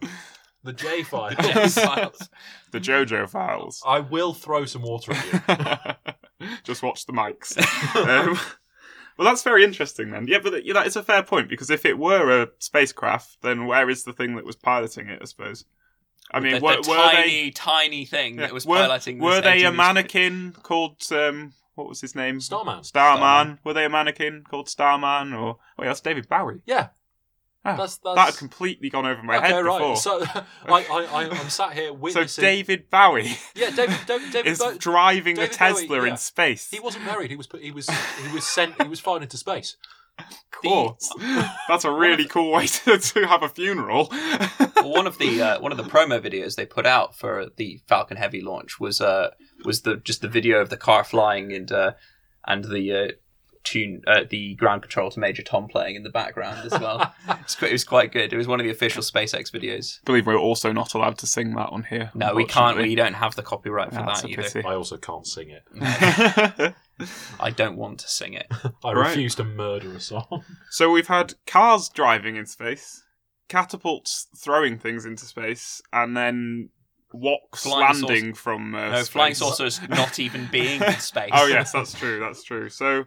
[0.64, 1.34] The J file.
[1.38, 2.28] X-Files.
[2.72, 3.82] the JoJo files.
[3.86, 5.98] I will throw some water at
[6.40, 6.46] you.
[6.64, 7.56] Just watch the mics.
[7.96, 8.38] um,
[9.16, 10.26] well, that's very interesting then.
[10.26, 13.66] Yeah, but yeah, that is a fair point because if it were a spacecraft, then
[13.66, 15.20] where is the thing that was piloting it?
[15.22, 15.64] I suppose.
[16.32, 17.50] I mean, the, were, the were tiny, they?
[17.50, 19.18] tiny thing yeah, that was were, piloting.
[19.18, 22.40] Were this they a mannequin called um, what was his name?
[22.40, 22.82] Starman.
[22.82, 23.60] Starman.
[23.62, 25.58] Were they a mannequin called Starman or?
[25.78, 26.62] Oh, yeah, that's David Bowie.
[26.66, 26.88] Yeah.
[27.66, 29.78] Ah, That's, That had completely gone over my okay, head right.
[29.78, 29.96] before.
[29.96, 32.28] So I, I, I'm sat here witnessing.
[32.28, 32.42] So.
[32.42, 36.12] David Bowie yeah, David, David, David is driving David a Tesla Bowie, yeah.
[36.12, 36.70] in space.
[36.70, 37.30] He wasn't married.
[37.30, 37.62] He was put.
[37.62, 37.88] He was.
[37.88, 38.80] He was sent.
[38.80, 39.76] He was flown into space.
[40.62, 41.12] Course.
[41.68, 44.08] That's a really cool way to, to have a funeral.
[44.10, 47.80] well, one of the uh, one of the promo videos they put out for the
[47.86, 49.30] Falcon Heavy launch was uh
[49.64, 51.92] was the just the video of the car flying and uh,
[52.46, 53.12] and the uh,
[53.64, 57.14] tune uh, the ground control to Major Tom playing in the background as well.
[57.40, 58.32] it's quite, it was quite good.
[58.32, 60.04] It was one of the official SpaceX videos.
[60.04, 62.10] believe we're also not allowed to sing that on here.
[62.14, 62.78] No, we can't.
[62.78, 64.42] We don't have the copyright for That's that either.
[64.42, 64.64] pity.
[64.64, 66.74] I also can't sing it.
[67.40, 68.46] I don't want to sing it.
[68.84, 69.08] I Right.
[69.08, 70.44] refuse to murder a song.
[70.70, 73.04] so we've had cars driving in space,
[73.48, 76.70] catapults throwing things into space, and then
[77.14, 79.08] woks Flying landing from uh, No, space.
[79.08, 81.30] flying saucers not even being in space.
[81.32, 82.18] Oh yes, that's true.
[82.20, 82.68] That's true.
[82.68, 83.04] So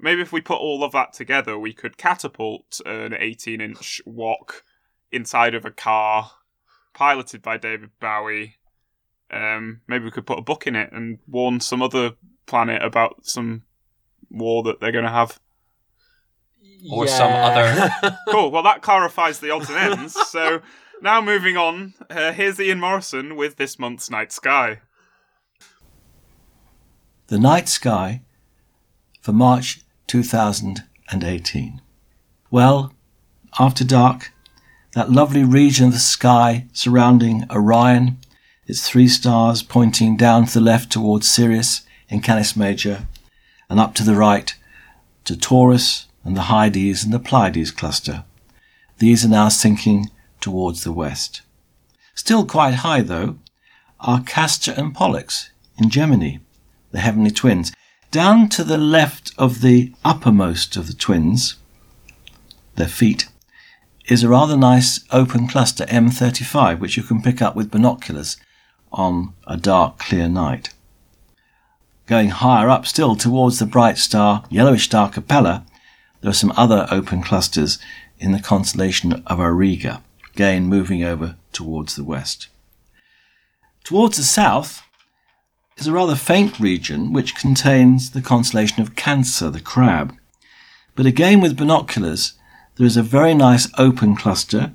[0.00, 4.64] maybe if we put all of that together, we could catapult an 18-inch wok
[5.12, 6.30] inside of a car,
[6.94, 8.56] piloted by David Bowie,
[9.30, 12.12] um, maybe we could put a book in it and warn some other
[12.46, 13.62] planet about some
[14.30, 15.38] war that they're going to have.
[16.90, 18.50] Or some other- Cool.
[18.50, 20.14] Well, that clarifies the odds and ends.
[20.28, 20.60] So
[21.02, 24.80] now moving on, uh, here's Ian Morison with this month's night sky.
[27.28, 28.22] The night sky
[29.20, 31.80] for March 2018.
[32.50, 32.92] Well,
[33.58, 34.32] after dark,
[34.94, 38.18] that lovely region of the sky surrounding Orion,
[38.66, 43.06] its three stars pointing down to the left towards Sirius in Canis Major,
[43.68, 44.54] and up to the right
[45.24, 48.24] to Taurus and the Hyades and the Pleiades cluster.
[48.98, 51.42] These are now sinking towards the west.
[52.14, 53.38] Still quite high, though,
[54.00, 56.38] are Castor and Pollux in Gemini,
[56.92, 57.72] the heavenly twins.
[58.10, 61.56] Down to the left of the uppermost of the twins,
[62.76, 63.28] their feet,
[64.08, 68.36] is a rather nice open cluster M35, which you can pick up with binoculars
[68.92, 70.70] on a dark, clear night.
[72.06, 75.66] Going higher up still towards the bright star, yellowish star Capella,
[76.20, 77.80] there are some other open clusters
[78.18, 80.02] in the constellation of Auriga,
[80.32, 82.46] again moving over towards the west.
[83.82, 84.82] Towards the south
[85.76, 90.14] is a rather faint region which contains the constellation of Cancer, the crab.
[90.94, 92.34] But again with binoculars,
[92.76, 94.74] there is a very nice open cluster,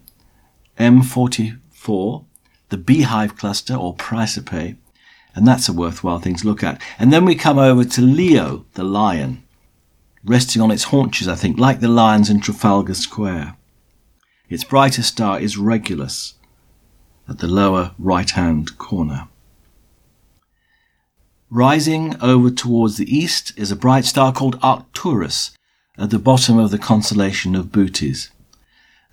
[0.77, 2.25] M44,
[2.69, 4.75] the beehive cluster or Praesepe,
[5.33, 6.81] and that's a worthwhile thing to look at.
[6.99, 9.43] And then we come over to Leo, the lion,
[10.23, 13.55] resting on its haunches, I think, like the lions in Trafalgar Square.
[14.49, 16.35] Its brightest star is Regulus
[17.27, 19.29] at the lower right hand corner.
[21.49, 25.51] Rising over towards the east is a bright star called Arcturus
[25.97, 28.29] at the bottom of the constellation of Bootes.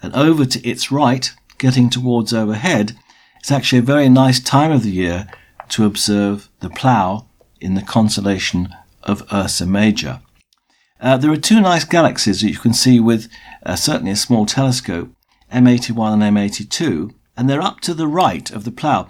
[0.02, 2.96] And over to its right, getting towards overhead,
[3.40, 5.28] it's actually a very nice time of the year
[5.70, 7.26] to observe the plough
[7.60, 8.68] in the constellation
[9.02, 10.20] of Ursa Major.
[11.00, 13.28] Uh, there are two nice galaxies that you can see with
[13.64, 15.10] uh, certainly a small telescope,
[15.52, 19.08] M81 and M82, and they're up to the right of the plough.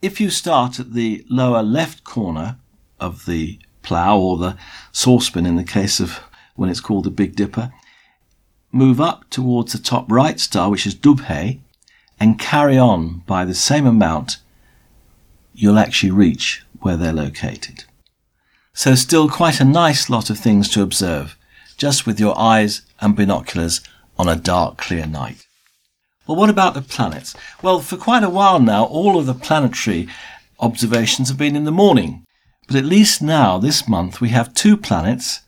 [0.00, 2.58] If you start at the lower left corner
[2.98, 4.56] of the plough, or the
[4.92, 6.20] saucepan in the case of
[6.56, 7.72] when it's called the Big Dipper,
[8.72, 11.60] move up towards the top right star, which is Dubhe,
[12.20, 14.38] and carry on by the same amount,
[15.58, 17.84] you'll actually reach where they're located.
[18.72, 21.36] So still quite a nice lot of things to observe,
[21.76, 23.80] just with your eyes and binoculars
[24.16, 25.44] on a dark, clear night.
[26.28, 27.34] Well, what about the planets?
[27.60, 30.08] Well, for quite a while now, all of the planetary
[30.60, 32.24] observations have been in the morning.
[32.68, 35.40] But at least now, this month, we have two planets,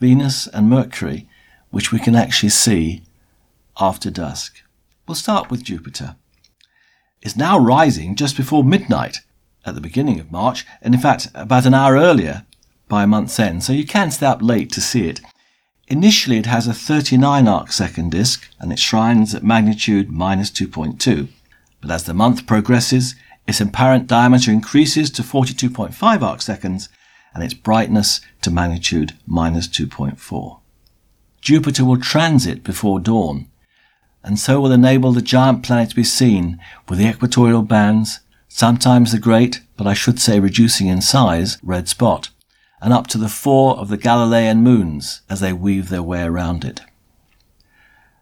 [0.00, 1.28] Venus and Mercury,
[1.70, 3.04] which we can actually see
[3.78, 4.60] after dusk.
[5.08, 6.16] We'll start with Jupiter.
[7.22, 9.20] It's now rising just before midnight
[9.64, 12.44] at the beginning of March, and in fact, about an hour earlier
[12.88, 15.20] by month's end, so you can stay up late to see it.
[15.88, 21.28] Initially, it has a 39 arc second disk and it shines at magnitude minus 2.2.
[21.80, 26.88] But as the month progresses, its apparent diameter increases to 42.5 arc seconds
[27.34, 30.60] and its brightness to magnitude minus 2.4.
[31.40, 33.48] Jupiter will transit before dawn,
[34.22, 38.20] and so will enable the giant planet to be seen with the equatorial bands,
[38.50, 42.28] sometimes the great, but I should say reducing in size, red spot,
[42.82, 46.64] and up to the four of the Galilean moons as they weave their way around
[46.64, 46.82] it.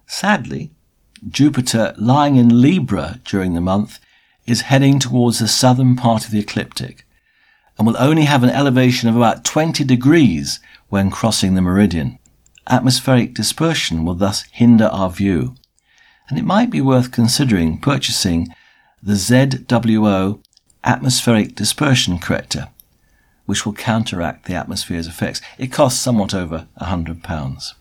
[0.07, 0.70] Sadly,
[1.29, 3.99] Jupiter, lying in Libra during the month,
[4.47, 7.05] is heading towards the southern part of the ecliptic
[7.76, 12.18] and will only have an elevation of about 20 degrees when crossing the meridian.
[12.66, 15.55] Atmospheric dispersion will thus hinder our view,
[16.29, 18.49] and it might be worth considering purchasing
[19.03, 20.42] the ZWO
[20.84, 22.68] atmospheric dispersion corrector,
[23.46, 25.40] which will counteract the atmosphere's effects.
[25.59, 27.72] It costs somewhat over £100.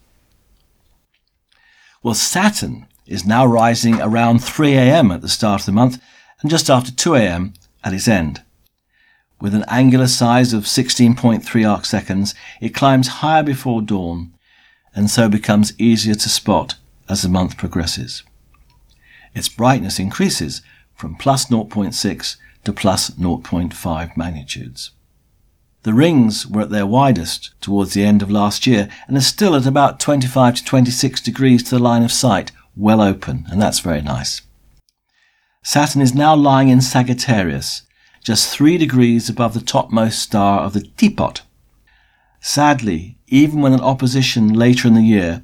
[2.03, 5.11] Well, Saturn is now rising around 3 a.m.
[5.11, 6.01] at the start of the month
[6.41, 7.53] and just after 2 a.m.
[7.83, 8.43] at its end.
[9.39, 14.33] With an angular size of 16.3 arc seconds, it climbs higher before dawn
[14.95, 16.75] and so becomes easier to spot
[17.07, 18.23] as the month progresses.
[19.35, 20.61] Its brightness increases
[20.97, 22.35] from plus 0.6
[22.65, 24.91] to plus 0.5 magnitudes.
[25.83, 29.55] The rings were at their widest towards the end of last year and are still
[29.55, 33.79] at about 25 to 26 degrees to the line of sight, well open, and that's
[33.79, 34.41] very nice.
[35.63, 37.83] Saturn is now lying in Sagittarius,
[38.21, 41.43] just three degrees above the topmost star of the teapot.
[42.41, 45.43] Sadly, even when in opposition later in the year,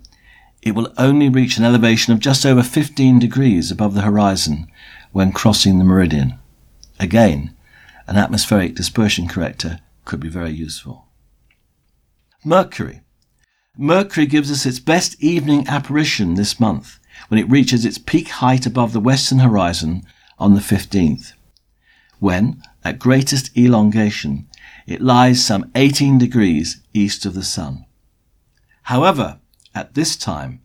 [0.61, 4.67] it will only reach an elevation of just over 15 degrees above the horizon
[5.13, 6.37] when crossing the meridian.
[6.99, 7.55] Again,
[8.07, 11.07] an atmospheric dispersion corrector could be very useful.
[12.43, 13.01] Mercury.
[13.77, 16.99] Mercury gives us its best evening apparition this month
[17.29, 20.03] when it reaches its peak height above the western horizon
[20.37, 21.33] on the 15th,
[22.19, 24.47] when, at greatest elongation,
[24.87, 27.85] it lies some 18 degrees east of the Sun.
[28.83, 29.39] However,
[29.75, 30.61] at this time,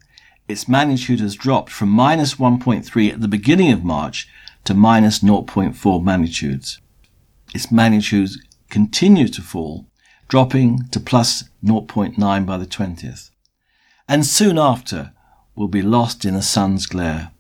[0.49, 4.29] its magnitude has dropped from minus 1.3 at the beginning of March
[4.69, 6.79] to minus 0.4 magnitudes.
[7.55, 8.39] Its magnitudes
[8.69, 9.87] continue to fall,
[10.29, 13.31] dropping to plus 0.9 by the 20th.
[14.07, 15.15] And soon after
[15.57, 17.31] will be lost in the sun's glare.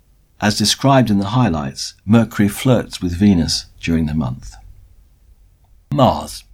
[0.41, 4.55] As described in the highlights, Mercury flirts with Venus during the month.
[5.93, 6.45] Mars.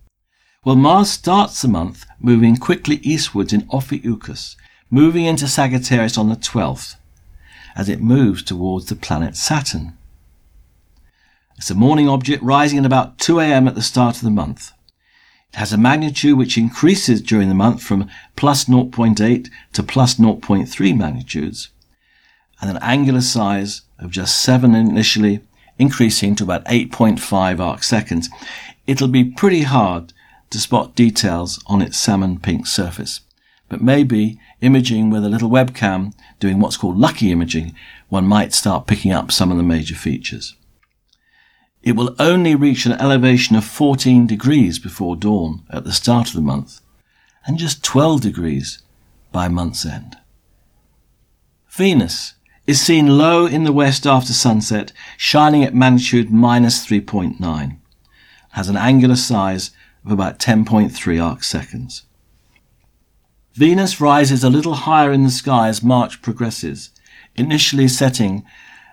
[0.64, 4.56] Well, Mars starts the month moving quickly eastwards in Ophiuchus,
[4.90, 6.96] moving into Sagittarius on the 12th,
[7.76, 9.96] as it moves towards the planet Saturn.
[11.64, 13.66] It's a morning object rising at about 2 a.m.
[13.66, 14.72] at the start of the month.
[15.50, 20.98] It has a magnitude which increases during the month from plus 0.8 to plus 0.3
[20.98, 21.70] magnitudes,
[22.60, 25.40] and an angular size of just 7 initially,
[25.78, 28.28] increasing to about 8.5 arc seconds.
[28.86, 30.12] It'll be pretty hard
[30.50, 33.22] to spot details on its salmon pink surface,
[33.70, 37.74] but maybe imaging with a little webcam doing what's called lucky imaging,
[38.10, 40.56] one might start picking up some of the major features.
[41.84, 46.34] It will only reach an elevation of 14 degrees before dawn at the start of
[46.34, 46.80] the month,
[47.46, 48.82] and just 12 degrees
[49.32, 50.16] by month's end.
[51.68, 57.76] Venus is seen low in the west after sunset, shining at magnitude minus 3.9,
[58.52, 59.70] has an angular size
[60.06, 62.04] of about 10.3 arc seconds.
[63.52, 66.92] Venus rises a little higher in the sky as March progresses,
[67.36, 68.42] initially setting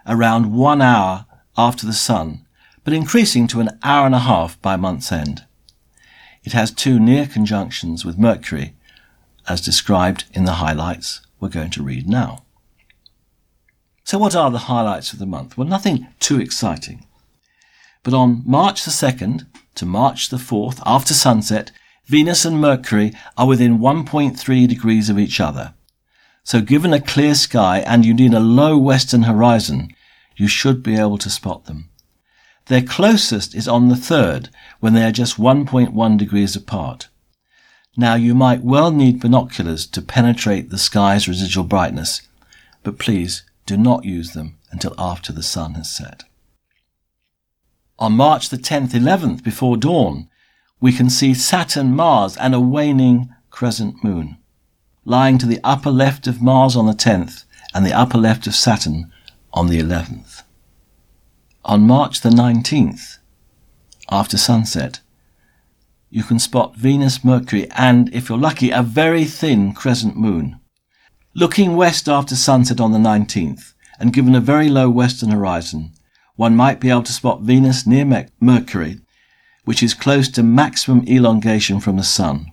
[0.06, 1.26] around one hour
[1.58, 2.46] after the Sun
[2.84, 5.46] but increasing to an hour and a half by month's end.
[6.44, 8.74] It has two near conjunctions with Mercury,
[9.48, 12.44] as described in the highlights we're going to read now.
[14.04, 15.58] So what are the highlights of the month?
[15.58, 17.06] Well, nothing too exciting.
[18.04, 21.72] But on March the 2nd to March the 4th, after sunset,
[22.08, 25.76] Venus and Mercury are within 1.3 degrees of each other.
[26.44, 29.90] So given a clear sky and you need a low western horizon,
[30.36, 31.91] you should be able to spot them.
[32.68, 34.50] Their closest is on the third,
[34.80, 37.08] when they are just 1.1 degrees apart.
[37.98, 42.22] Now you might well need binoculars to penetrate the sky's residual brightness,
[42.84, 46.24] but please do not use them until after the sun has set.
[48.00, 50.30] On March the 10th, 11th, before dawn,
[50.80, 54.38] we can see Saturn, Mars, and a waning crescent moon,
[55.04, 57.44] lying to the upper left of Mars on the 10th
[57.74, 59.12] and the upper left of Saturn
[59.54, 60.44] on the 11th
[61.64, 63.18] on March the 19th,
[64.10, 65.00] after sunset,
[66.10, 70.60] you can spot Venus, Mercury, and, if you're lucky, a very thin crescent moon.
[71.34, 75.94] Looking west after sunset on the 19th, and given a very low western horizon,
[76.36, 79.00] one might be able to spot Venus near Mercury,
[79.64, 82.52] which is close to maximum elongation from the Sun.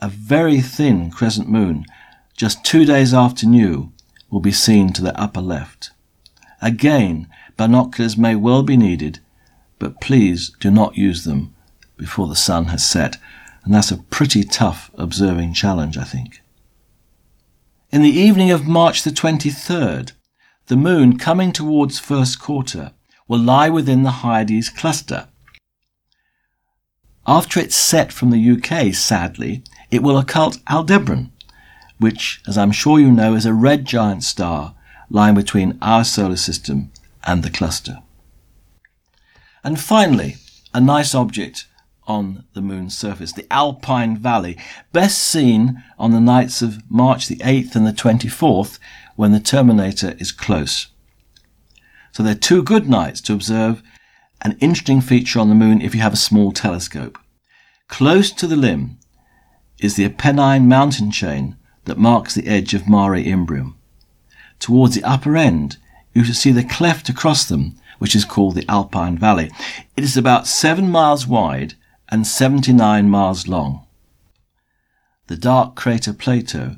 [0.00, 1.86] A very thin crescent moon,
[2.36, 3.92] just two days after new,
[4.30, 5.92] will be seen to the upper left.
[6.60, 9.20] Again, Binoculars may well be needed,
[9.78, 11.54] but please do not use them
[11.96, 13.16] before the sun has set,
[13.64, 16.42] and that's a pretty tough observing challenge, I think.
[17.90, 20.12] In the evening of March the 23rd,
[20.66, 22.92] the moon coming towards first quarter
[23.28, 25.28] will lie within the Hyades cluster.
[27.26, 31.30] After it's set from the UK, sadly, it will occult Aldebaran,
[31.98, 34.74] which, as I'm sure you know, is a red giant star
[35.08, 36.90] lying between our solar system
[37.24, 38.02] and the cluster.
[39.64, 40.36] And finally,
[40.74, 41.66] a nice object
[42.06, 44.58] on the moon's surface, the Alpine Valley,
[44.92, 48.78] best seen on the nights of March the 8th and the 24th
[49.14, 50.88] when the terminator is close.
[52.12, 53.82] So they're two good nights to observe
[54.42, 57.18] an interesting feature on the moon if you have a small telescope.
[57.88, 58.98] Close to the limb
[59.78, 63.74] is the Apennine mountain chain that marks the edge of Mare Imbrium.
[64.58, 65.76] Towards the upper end
[66.14, 69.50] you should see the cleft across them, which is called the Alpine Valley.
[69.96, 71.74] It is about seven miles wide
[72.08, 73.86] and 79 miles long.
[75.28, 76.76] The dark crater Plato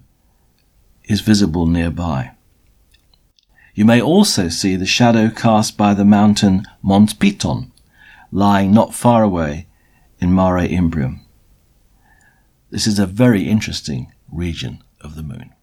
[1.04, 2.32] is visible nearby.
[3.74, 7.72] You may also see the shadow cast by the mountain Mont Piton,
[8.30, 9.66] lying not far away
[10.20, 11.20] in Mare Imbrium.
[12.70, 15.53] This is a very interesting region of the moon.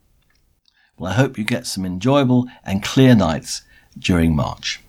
[1.02, 3.64] Well, I hope you get some enjoyable and clear nights
[3.98, 4.82] during March.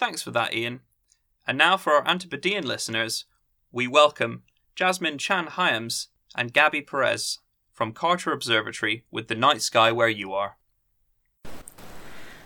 [0.00, 0.80] Thanks for that, Ian.
[1.46, 3.26] And now for our Antipodean listeners,
[3.70, 4.42] we welcome
[4.74, 7.38] Jasmine Chan Hyams and Gaby Perez
[7.72, 10.56] from Carter Observatory with the night sky where you are.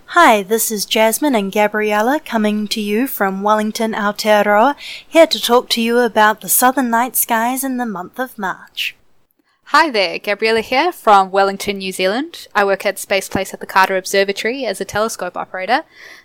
[0.08, 4.76] Hi, this is Jasmine and Gabriella coming to you from Wellington, Aotearoa,
[5.08, 8.98] here to talk to you about the southern night skies in the month of March.
[9.72, 12.48] Hi there, Gabriella here from Wellington, New Zealand.
[12.54, 15.82] I work at Space Place at the Carter Observatory as a telescope operator.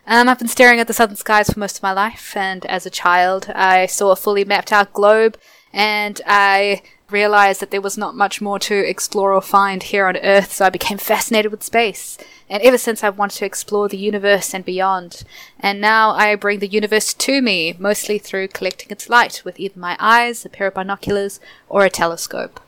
[0.08, 2.86] Um, I've been staring at the southern skies for most of my life, and as
[2.86, 5.38] a child, I saw a fully mapped out globe,
[5.74, 10.16] and I realized that there was not much more to explore or find here on
[10.16, 12.18] Earth, so I became fascinated with space.
[12.50, 15.26] And ever since, I've wanted to explore the universe and beyond.
[15.60, 19.78] And now I bring the universe to me, mostly through collecting its light with either
[19.78, 22.62] my eyes, a pair of binoculars, or a telescope.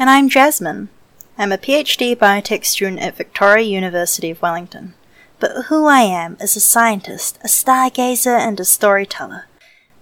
[0.00, 0.88] And I'm Jasmine.
[1.36, 4.94] I'm a PhD biotech student at Victoria University of Wellington.
[5.38, 9.44] But who I am is a scientist, a stargazer, and a storyteller.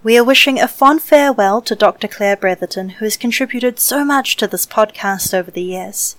[0.04, 2.06] We are wishing a fond farewell to Dr.
[2.06, 6.14] Claire Bretherton, who has contributed so much to this podcast over the years.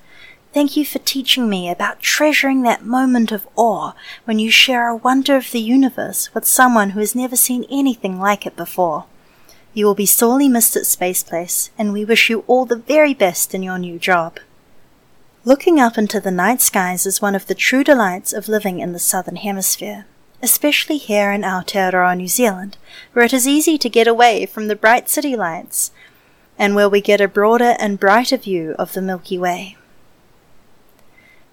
[0.54, 3.94] Thank you for teaching me about treasuring that moment of awe
[4.26, 8.20] when you share a wonder of the universe with someone who has never seen anything
[8.20, 9.06] like it before.
[9.74, 13.14] You will be sorely missed at Space Place, and we wish you all the very
[13.14, 14.40] best in your new job.
[15.46, 18.94] Looking up into the night skies is one of the true delights of living in
[18.94, 20.06] the Southern Hemisphere,
[20.42, 22.78] especially here in Aotearoa, New Zealand,
[23.14, 25.92] where it is easy to get away from the bright city lights,
[26.58, 29.78] and where we get a broader and brighter view of the Milky Way.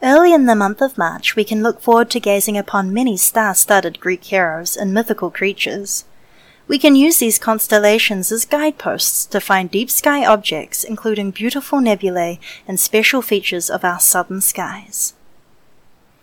[0.02, 3.54] Early in the month of March, we can look forward to gazing upon many star
[3.54, 6.04] studded Greek heroes and mythical creatures.
[6.68, 12.40] We can use these constellations as guideposts to find deep sky objects, including beautiful nebulae
[12.66, 15.14] and special features of our southern skies.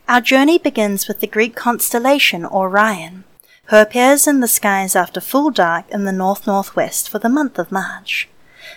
[0.07, 3.23] Our journey begins with the Greek constellation Orion,
[3.67, 7.57] who appears in the skies after full dark in the north northwest for the month
[7.57, 8.27] of March.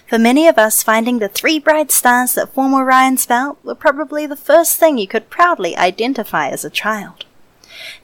[0.09, 4.24] For many of us, finding the three bright stars that form Orion's belt were probably
[4.24, 7.24] the first thing you could proudly identify as a child.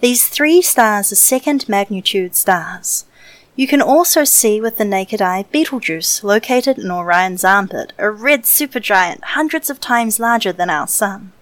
[0.00, 3.04] These three stars are second magnitude stars.
[3.54, 8.44] You can also see with the naked eye Betelgeuse, located in Orion's armpit, a red
[8.44, 11.32] supergiant hundreds of times larger than our Sun.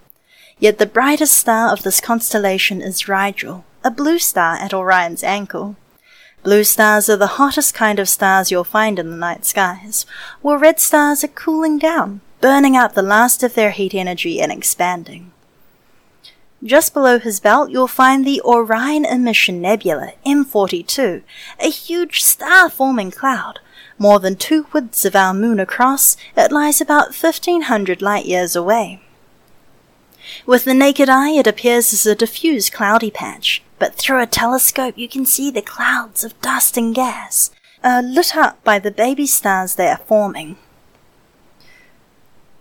[0.58, 5.76] Yet the brightest star of this constellation is Rigel, a blue star at Orion's ankle.
[6.42, 10.04] Blue stars are the hottest kind of stars you'll find in the night skies,
[10.42, 14.50] while red stars are cooling down, burning out the last of their heat energy and
[14.50, 15.30] expanding.
[16.62, 21.22] Just below his belt, you'll find the Orion Emission Nebula, M42,
[21.58, 23.60] a huge star forming cloud.
[23.98, 29.00] More than two widths of our moon across, it lies about 1500 light years away.
[30.44, 34.98] With the naked eye, it appears as a diffuse cloudy patch, but through a telescope,
[34.98, 37.50] you can see the clouds of dust and gas,
[37.82, 40.58] uh, lit up by the baby stars they are forming.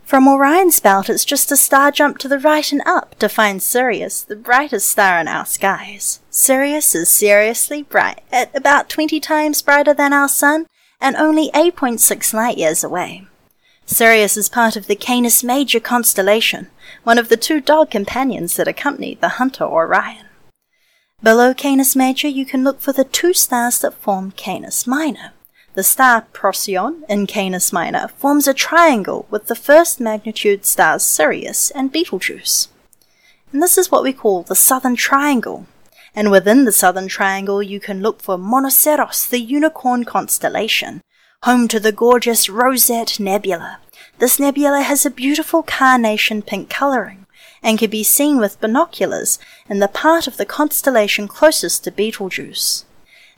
[0.09, 3.61] From Orion's belt, it's just a star jump to the right and up to find
[3.61, 6.19] Sirius, the brightest star in our skies.
[6.31, 10.65] Sirius is seriously bright, at about 20 times brighter than our Sun,
[10.99, 13.27] and only 8.6 light years away.
[13.85, 16.71] Sirius is part of the Canis Major constellation,
[17.03, 20.25] one of the two dog companions that accompany the hunter Orion.
[21.21, 25.33] Below Canis Major, you can look for the two stars that form Canis Minor.
[25.79, 31.71] The star Procyon in Canis Minor forms a triangle with the first magnitude stars Sirius
[31.71, 32.67] and Betelgeuse.
[33.53, 35.67] And this is what we call the Southern Triangle.
[36.13, 40.99] And within the Southern Triangle, you can look for Monoceros, the unicorn constellation,
[41.43, 43.79] home to the gorgeous Rosette Nebula.
[44.17, 47.25] This nebula has a beautiful carnation pink coloring
[47.63, 49.39] and can be seen with binoculars
[49.69, 52.83] in the part of the constellation closest to Betelgeuse.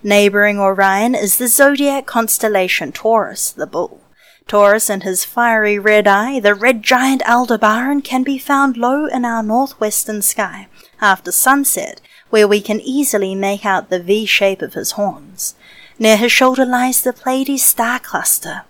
[0.03, 4.01] Neighboring Orion is the zodiac constellation Taurus, the bull.
[4.47, 9.25] Taurus and his fiery red eye, the red giant Aldebaran, can be found low in
[9.25, 10.67] our northwestern sky
[10.99, 12.01] after sunset,
[12.31, 15.53] where we can easily make out the V shape of his horns.
[15.99, 18.63] Near his shoulder lies the Pleiades star cluster.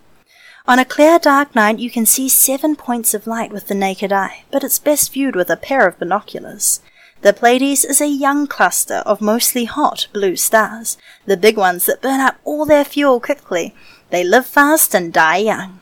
[0.68, 4.12] On a clear dark night you can see seven points of light with the naked
[4.12, 6.82] eye, but it's best viewed with a pair of binoculars.
[7.22, 12.02] The Pleiades is a young cluster of mostly hot blue stars, the big ones that
[12.02, 13.76] burn up all their fuel quickly.
[14.10, 15.80] They live fast and die young.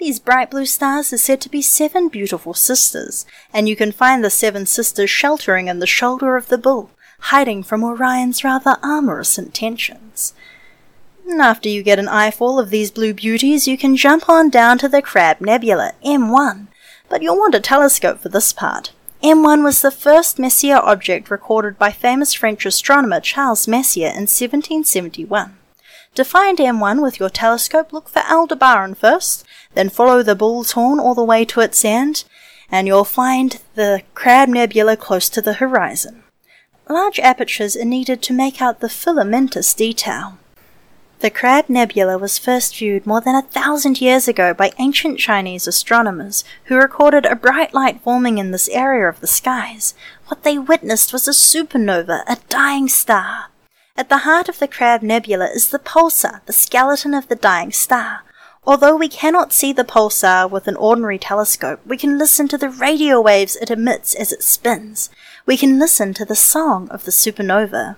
[0.00, 3.24] These bright blue stars are said to be seven beautiful sisters,
[3.54, 6.90] and you can find the seven sisters sheltering in the shoulder of the bull,
[7.20, 10.34] hiding from Orion's rather amorous intentions.
[11.40, 14.88] After you get an eyeful of these blue beauties, you can jump on down to
[14.88, 16.66] the Crab Nebula, M1,
[17.08, 18.92] but you'll want a telescope for this part.
[19.26, 25.58] M1 was the first Messier object recorded by famous French astronomer Charles Messier in 1771.
[26.14, 29.44] To find M1 with your telescope, look for Aldebaran first,
[29.74, 32.22] then follow the bull's horn all the way to its end,
[32.70, 36.22] and you'll find the Crab Nebula close to the horizon.
[36.88, 40.38] Large apertures are needed to make out the filamentous detail.
[41.20, 45.66] The Crab Nebula was first viewed more than a thousand years ago by ancient Chinese
[45.66, 49.94] astronomers who recorded a bright light forming in this area of the skies.
[50.26, 53.46] What they witnessed was a supernova, a dying star.
[53.96, 57.72] At the heart of the Crab Nebula is the pulsar, the skeleton of the dying
[57.72, 58.22] star.
[58.66, 62.68] Although we cannot see the pulsar with an ordinary telescope, we can listen to the
[62.68, 65.08] radio waves it emits as it spins.
[65.46, 67.96] We can listen to the song of the supernova.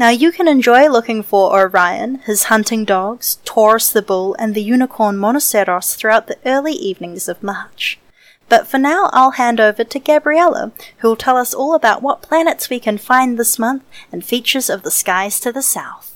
[0.00, 4.62] Now you can enjoy looking for Orion, his hunting dogs, Taurus the bull, and the
[4.62, 7.98] unicorn Monoceros throughout the early evenings of March.
[8.48, 12.70] But for now, I'll hand over to Gabriella, who'll tell us all about what planets
[12.70, 16.09] we can find this month and features of the skies to the south.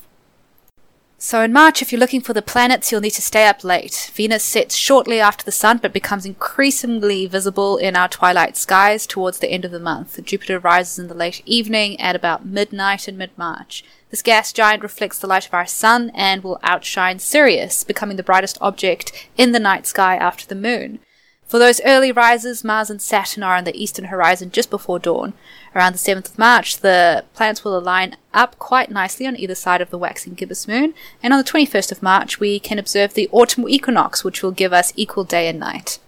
[1.26, 4.10] So in March, if you're looking for the planets, you'll need to stay up late.
[4.12, 9.38] Venus sets shortly after the sun, but becomes increasingly visible in our twilight skies towards
[9.38, 10.22] the end of the month.
[10.22, 13.82] Jupiter rises in the late evening at about midnight in mid-March.
[14.10, 18.22] This gas giant reflects the light of our sun and will outshine Sirius, becoming the
[18.22, 20.98] brightest object in the night sky after the moon.
[21.46, 25.34] For those early risers, Mars and Saturn are on the eastern horizon just before dawn.
[25.74, 29.80] Around the 7th of March, the planets will align up quite nicely on either side
[29.80, 33.28] of the waxing gibbous moon, and on the 21st of March, we can observe the
[33.30, 35.98] autumn equinox, which will give us equal day and night.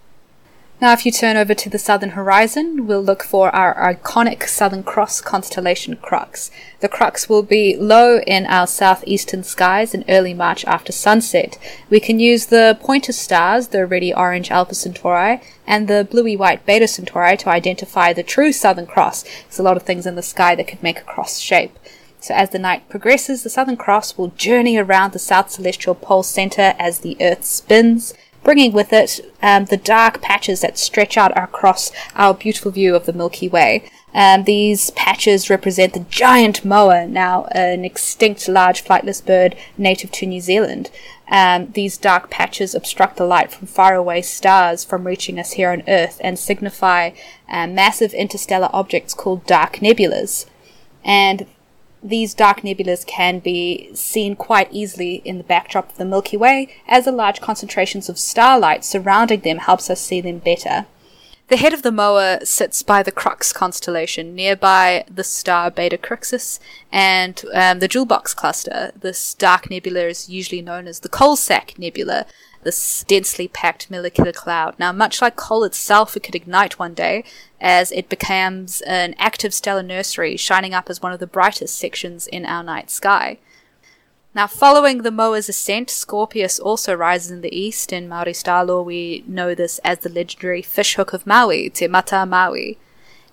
[0.78, 4.82] Now, if you turn over to the southern horizon, we'll look for our iconic Southern
[4.82, 6.50] Cross constellation Crux.
[6.80, 11.56] The Crux will be low in our southeastern skies in early March after sunset.
[11.88, 16.66] We can use the pointer stars, the reddy orange Alpha Centauri, and the bluey white
[16.66, 19.22] Beta Centauri to identify the true Southern Cross.
[19.22, 21.78] There's a lot of things in the sky that could make a cross shape.
[22.20, 26.22] So as the night progresses, the Southern Cross will journey around the South Celestial Pole
[26.22, 28.12] center as the Earth spins
[28.46, 33.04] bringing with it um, the dark patches that stretch out across our beautiful view of
[33.04, 33.90] the Milky Way.
[34.14, 40.26] Um, these patches represent the giant moa, now an extinct large flightless bird native to
[40.26, 40.90] New Zealand.
[41.28, 45.82] Um, these dark patches obstruct the light from faraway stars from reaching us here on
[45.88, 47.10] Earth and signify
[47.48, 50.46] uh, massive interstellar objects called dark nebulas.
[51.04, 51.46] And
[52.08, 56.74] these dark nebulas can be seen quite easily in the backdrop of the Milky Way,
[56.86, 60.86] as the large concentrations of starlight surrounding them helps us see them better.
[61.48, 66.58] The head of the Moa sits by the Crux constellation, nearby the star Beta Crucis
[66.90, 68.90] and um, the Jewel Box cluster.
[68.98, 72.26] This dark nebula is usually known as the Coal Sack Nebula,
[72.66, 74.74] this densely packed molecular cloud.
[74.78, 77.24] Now, much like coal itself, it could ignite one day
[77.60, 82.26] as it becomes an active stellar nursery, shining up as one of the brightest sections
[82.26, 83.38] in our night sky.
[84.34, 87.92] Now, following the Moa's ascent, Scorpius also rises in the east.
[87.92, 92.26] In Maori star lore, we know this as the legendary fishhook of Maui, Te Mata
[92.26, 92.78] Maui.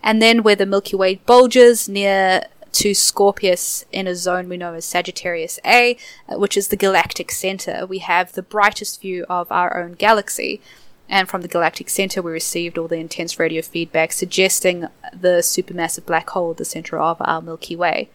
[0.02, 4.74] And then where the Milky Way bulges near to Scorpius in a zone we know
[4.74, 5.98] as Sagittarius A,
[6.28, 10.62] uh, which is the galactic center, we have the brightest view of our own galaxy.
[11.10, 16.06] And from the galactic center, we received all the intense radio feedback suggesting the supermassive
[16.06, 18.10] black hole at the center of our Milky Way.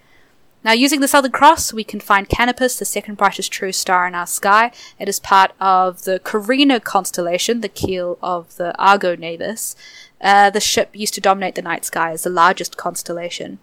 [0.65, 4.15] Now, using the Southern Cross, we can find Canopus, the second brightest true star in
[4.15, 4.73] our sky.
[4.99, 9.77] It is part of the Carina constellation, the keel of the Argo Navis.
[10.21, 13.61] Uh, the ship used to dominate the night sky as the largest constellation.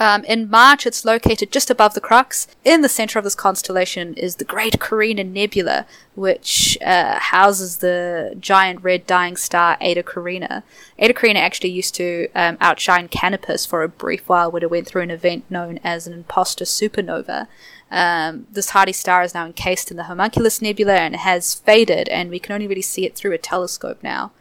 [0.00, 2.46] Um, in March, it's located just above the Crux.
[2.64, 8.34] In the center of this constellation is the Great Carina Nebula, which uh, houses the
[8.40, 10.64] giant red dying star Eta Carina.
[10.98, 14.86] Eta Carina actually used to um, outshine Canopus for a brief while when it went
[14.86, 17.46] through an event known as an imposter supernova.
[17.90, 22.30] Um, this hardy star is now encased in the Homunculus Nebula and has faded, and
[22.30, 24.32] we can only really see it through a telescope now.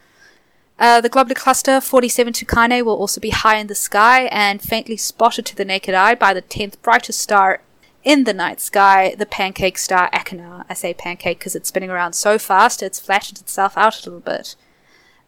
[0.80, 4.96] Uh, the globular cluster 47 Tucanae will also be high in the sky and faintly
[4.96, 7.62] spotted to the naked eye by the 10th brightest star
[8.06, 10.64] in the night sky, the pancake star Achernar.
[10.70, 14.22] I say pancake because it's spinning around so fast it's flattened itself out a little
[14.22, 14.56] bit.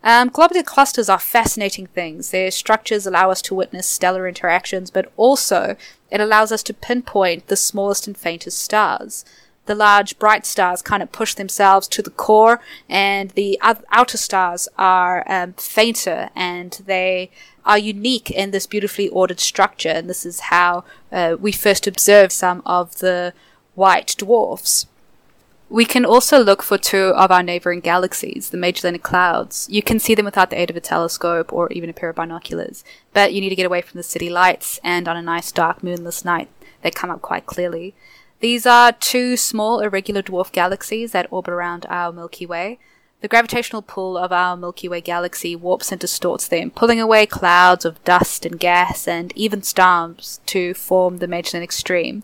[0.03, 2.31] Um, globular clusters are fascinating things.
[2.31, 5.75] Their structures allow us to witness stellar interactions, but also
[6.09, 9.25] it allows us to pinpoint the smallest and faintest stars
[9.71, 14.67] the large bright stars kind of push themselves to the core, and the outer stars
[14.77, 17.31] are um, fainter and they
[17.65, 19.87] are unique in this beautifully ordered structure.
[19.87, 23.33] And this is how uh, we first observed some of the
[23.75, 24.87] white dwarfs.
[25.69, 29.69] We can also look for two of our neighboring galaxies, the Magellanic Clouds.
[29.71, 32.17] You can see them without the aid of a telescope or even a pair of
[32.17, 32.83] binoculars,
[33.13, 35.81] but you need to get away from the city lights, and on a nice dark
[35.81, 36.49] moonless night,
[36.81, 37.93] they come up quite clearly.
[38.41, 42.79] These are two small irregular dwarf galaxies that orbit around our Milky Way.
[43.19, 47.85] The gravitational pull of our Milky Way galaxy warps and distorts them, pulling away clouds
[47.85, 52.23] of dust and gas and even stars to form the Magellanic Stream.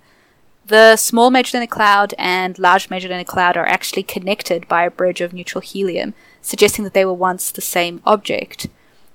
[0.65, 5.33] The small Magellanic Cloud and large Magellanic Cloud are actually connected by a bridge of
[5.33, 8.65] neutral helium, suggesting that they were once the same object.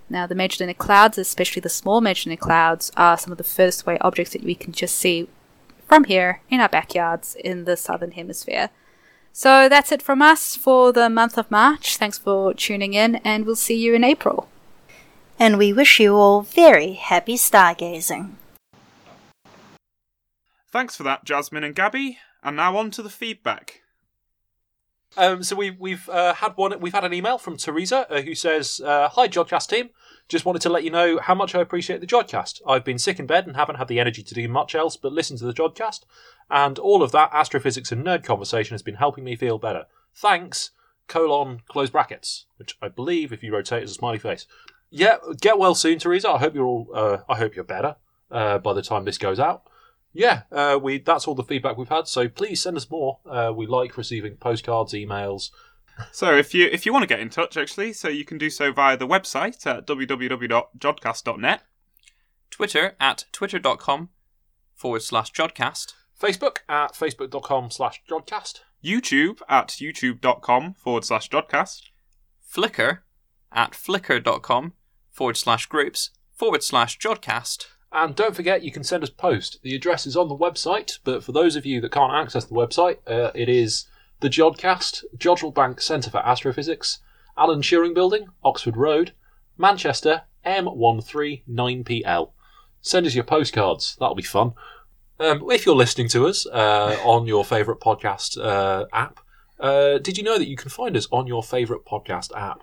[0.09, 3.99] Now, the Magellanic Clouds, especially the small Magellanic Clouds, are some of the furthest away
[4.01, 5.27] objects that we can just see
[5.93, 8.70] from here in our backyards in the southern hemisphere.
[9.31, 11.98] So that's it from us for the month of March.
[11.98, 14.48] Thanks for tuning in, and we'll see you in April.
[15.39, 18.31] And we wish you all very happy stargazing.
[20.70, 22.16] Thanks for that, Jasmine and Gaby.
[22.43, 23.82] And now on to the feedback.
[25.19, 26.81] Um, so we've we've uh, had one.
[26.81, 29.90] We've had an email from Teresa uh, who says, uh, "Hi, Jodcast team.
[30.28, 32.61] Just wanted to let you know how much I appreciate the Jodcast.
[32.66, 35.12] I've been sick in bed and haven't had the energy to do much else but
[35.12, 36.01] listen to the Jodcast,
[36.51, 39.86] and all of that astrophysics and nerd conversation has been helping me feel better.
[40.15, 40.70] Thanks."
[41.09, 44.47] Colon close brackets, which I believe, if you rotate, is a smiley face.
[44.89, 46.31] Yeah, get well soon, Teresa.
[46.31, 46.89] I hope you're all.
[46.94, 47.97] Uh, I hope you're better
[48.31, 49.65] uh, by the time this goes out
[50.12, 52.07] yeah, uh, we that's all the feedback we've had.
[52.07, 53.19] So please send us more.
[53.28, 55.51] Uh, we like receiving postcards, emails.
[56.10, 58.51] So if you if you want to get in touch, actually, so you can do
[58.51, 61.62] so via the website at www.jodcast.net.
[62.51, 64.10] Twitter at twitter.com
[64.74, 65.94] forward slash Jodcast.
[66.20, 68.60] Facebook at facebook.com slash Jodcast.
[68.85, 71.82] YouTube at youtube.com forward slash Jodcast.
[72.52, 72.98] Flickr
[73.52, 74.73] at flickr.com
[75.10, 77.66] forward slash groups forward slash Jodcast.
[77.93, 79.60] And don't forget, you can send us post.
[79.62, 82.55] The address is on the website, but for those of you that can't access the
[82.55, 83.86] website, uh, it is
[84.23, 87.01] the Jodcast, Jodrell Bank Centre for Astrophysics,
[87.36, 89.12] Alan Turing Building, Oxford Road,
[89.59, 92.31] Manchester, M139PL.
[92.81, 93.97] Send us your postcards.
[93.99, 94.53] That'll be fun.
[95.19, 99.20] Um, if you're listening to us uh, on your favourite podcast uh, app,
[99.61, 102.62] uh, did you know that you can find us on your favourite podcast app?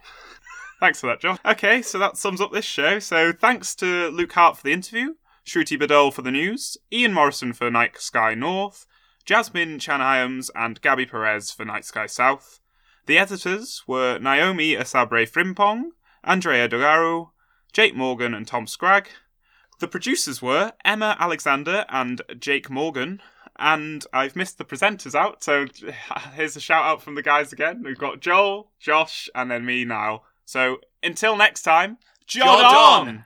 [0.80, 1.40] Thanks for that, John.
[1.45, 2.99] Okay, so that sums up this show.
[2.99, 5.15] So thanks to Luke Hart for the interview,
[5.45, 8.86] Shruti Badole for the news, Ian Morison for Night Sky North,
[9.30, 12.61] Jasmine Chan and Gaby Perez for Night Sky South.
[13.06, 15.91] The editors were Naomi Asabre Frimpong,
[16.23, 17.30] Andrea Dogaro,
[17.72, 19.10] Jake Morgan, and Tom Scragg.
[19.80, 23.22] The producers were Emma Alexander and Jake Morgan.
[23.60, 25.68] And I've missed the presenters out, so
[26.34, 27.84] here's a shout out from the guys again.
[27.84, 30.23] We've got Joel, Josh, and then me now.
[30.45, 33.07] So until next time, Jod, Jod on!
[33.07, 33.26] on!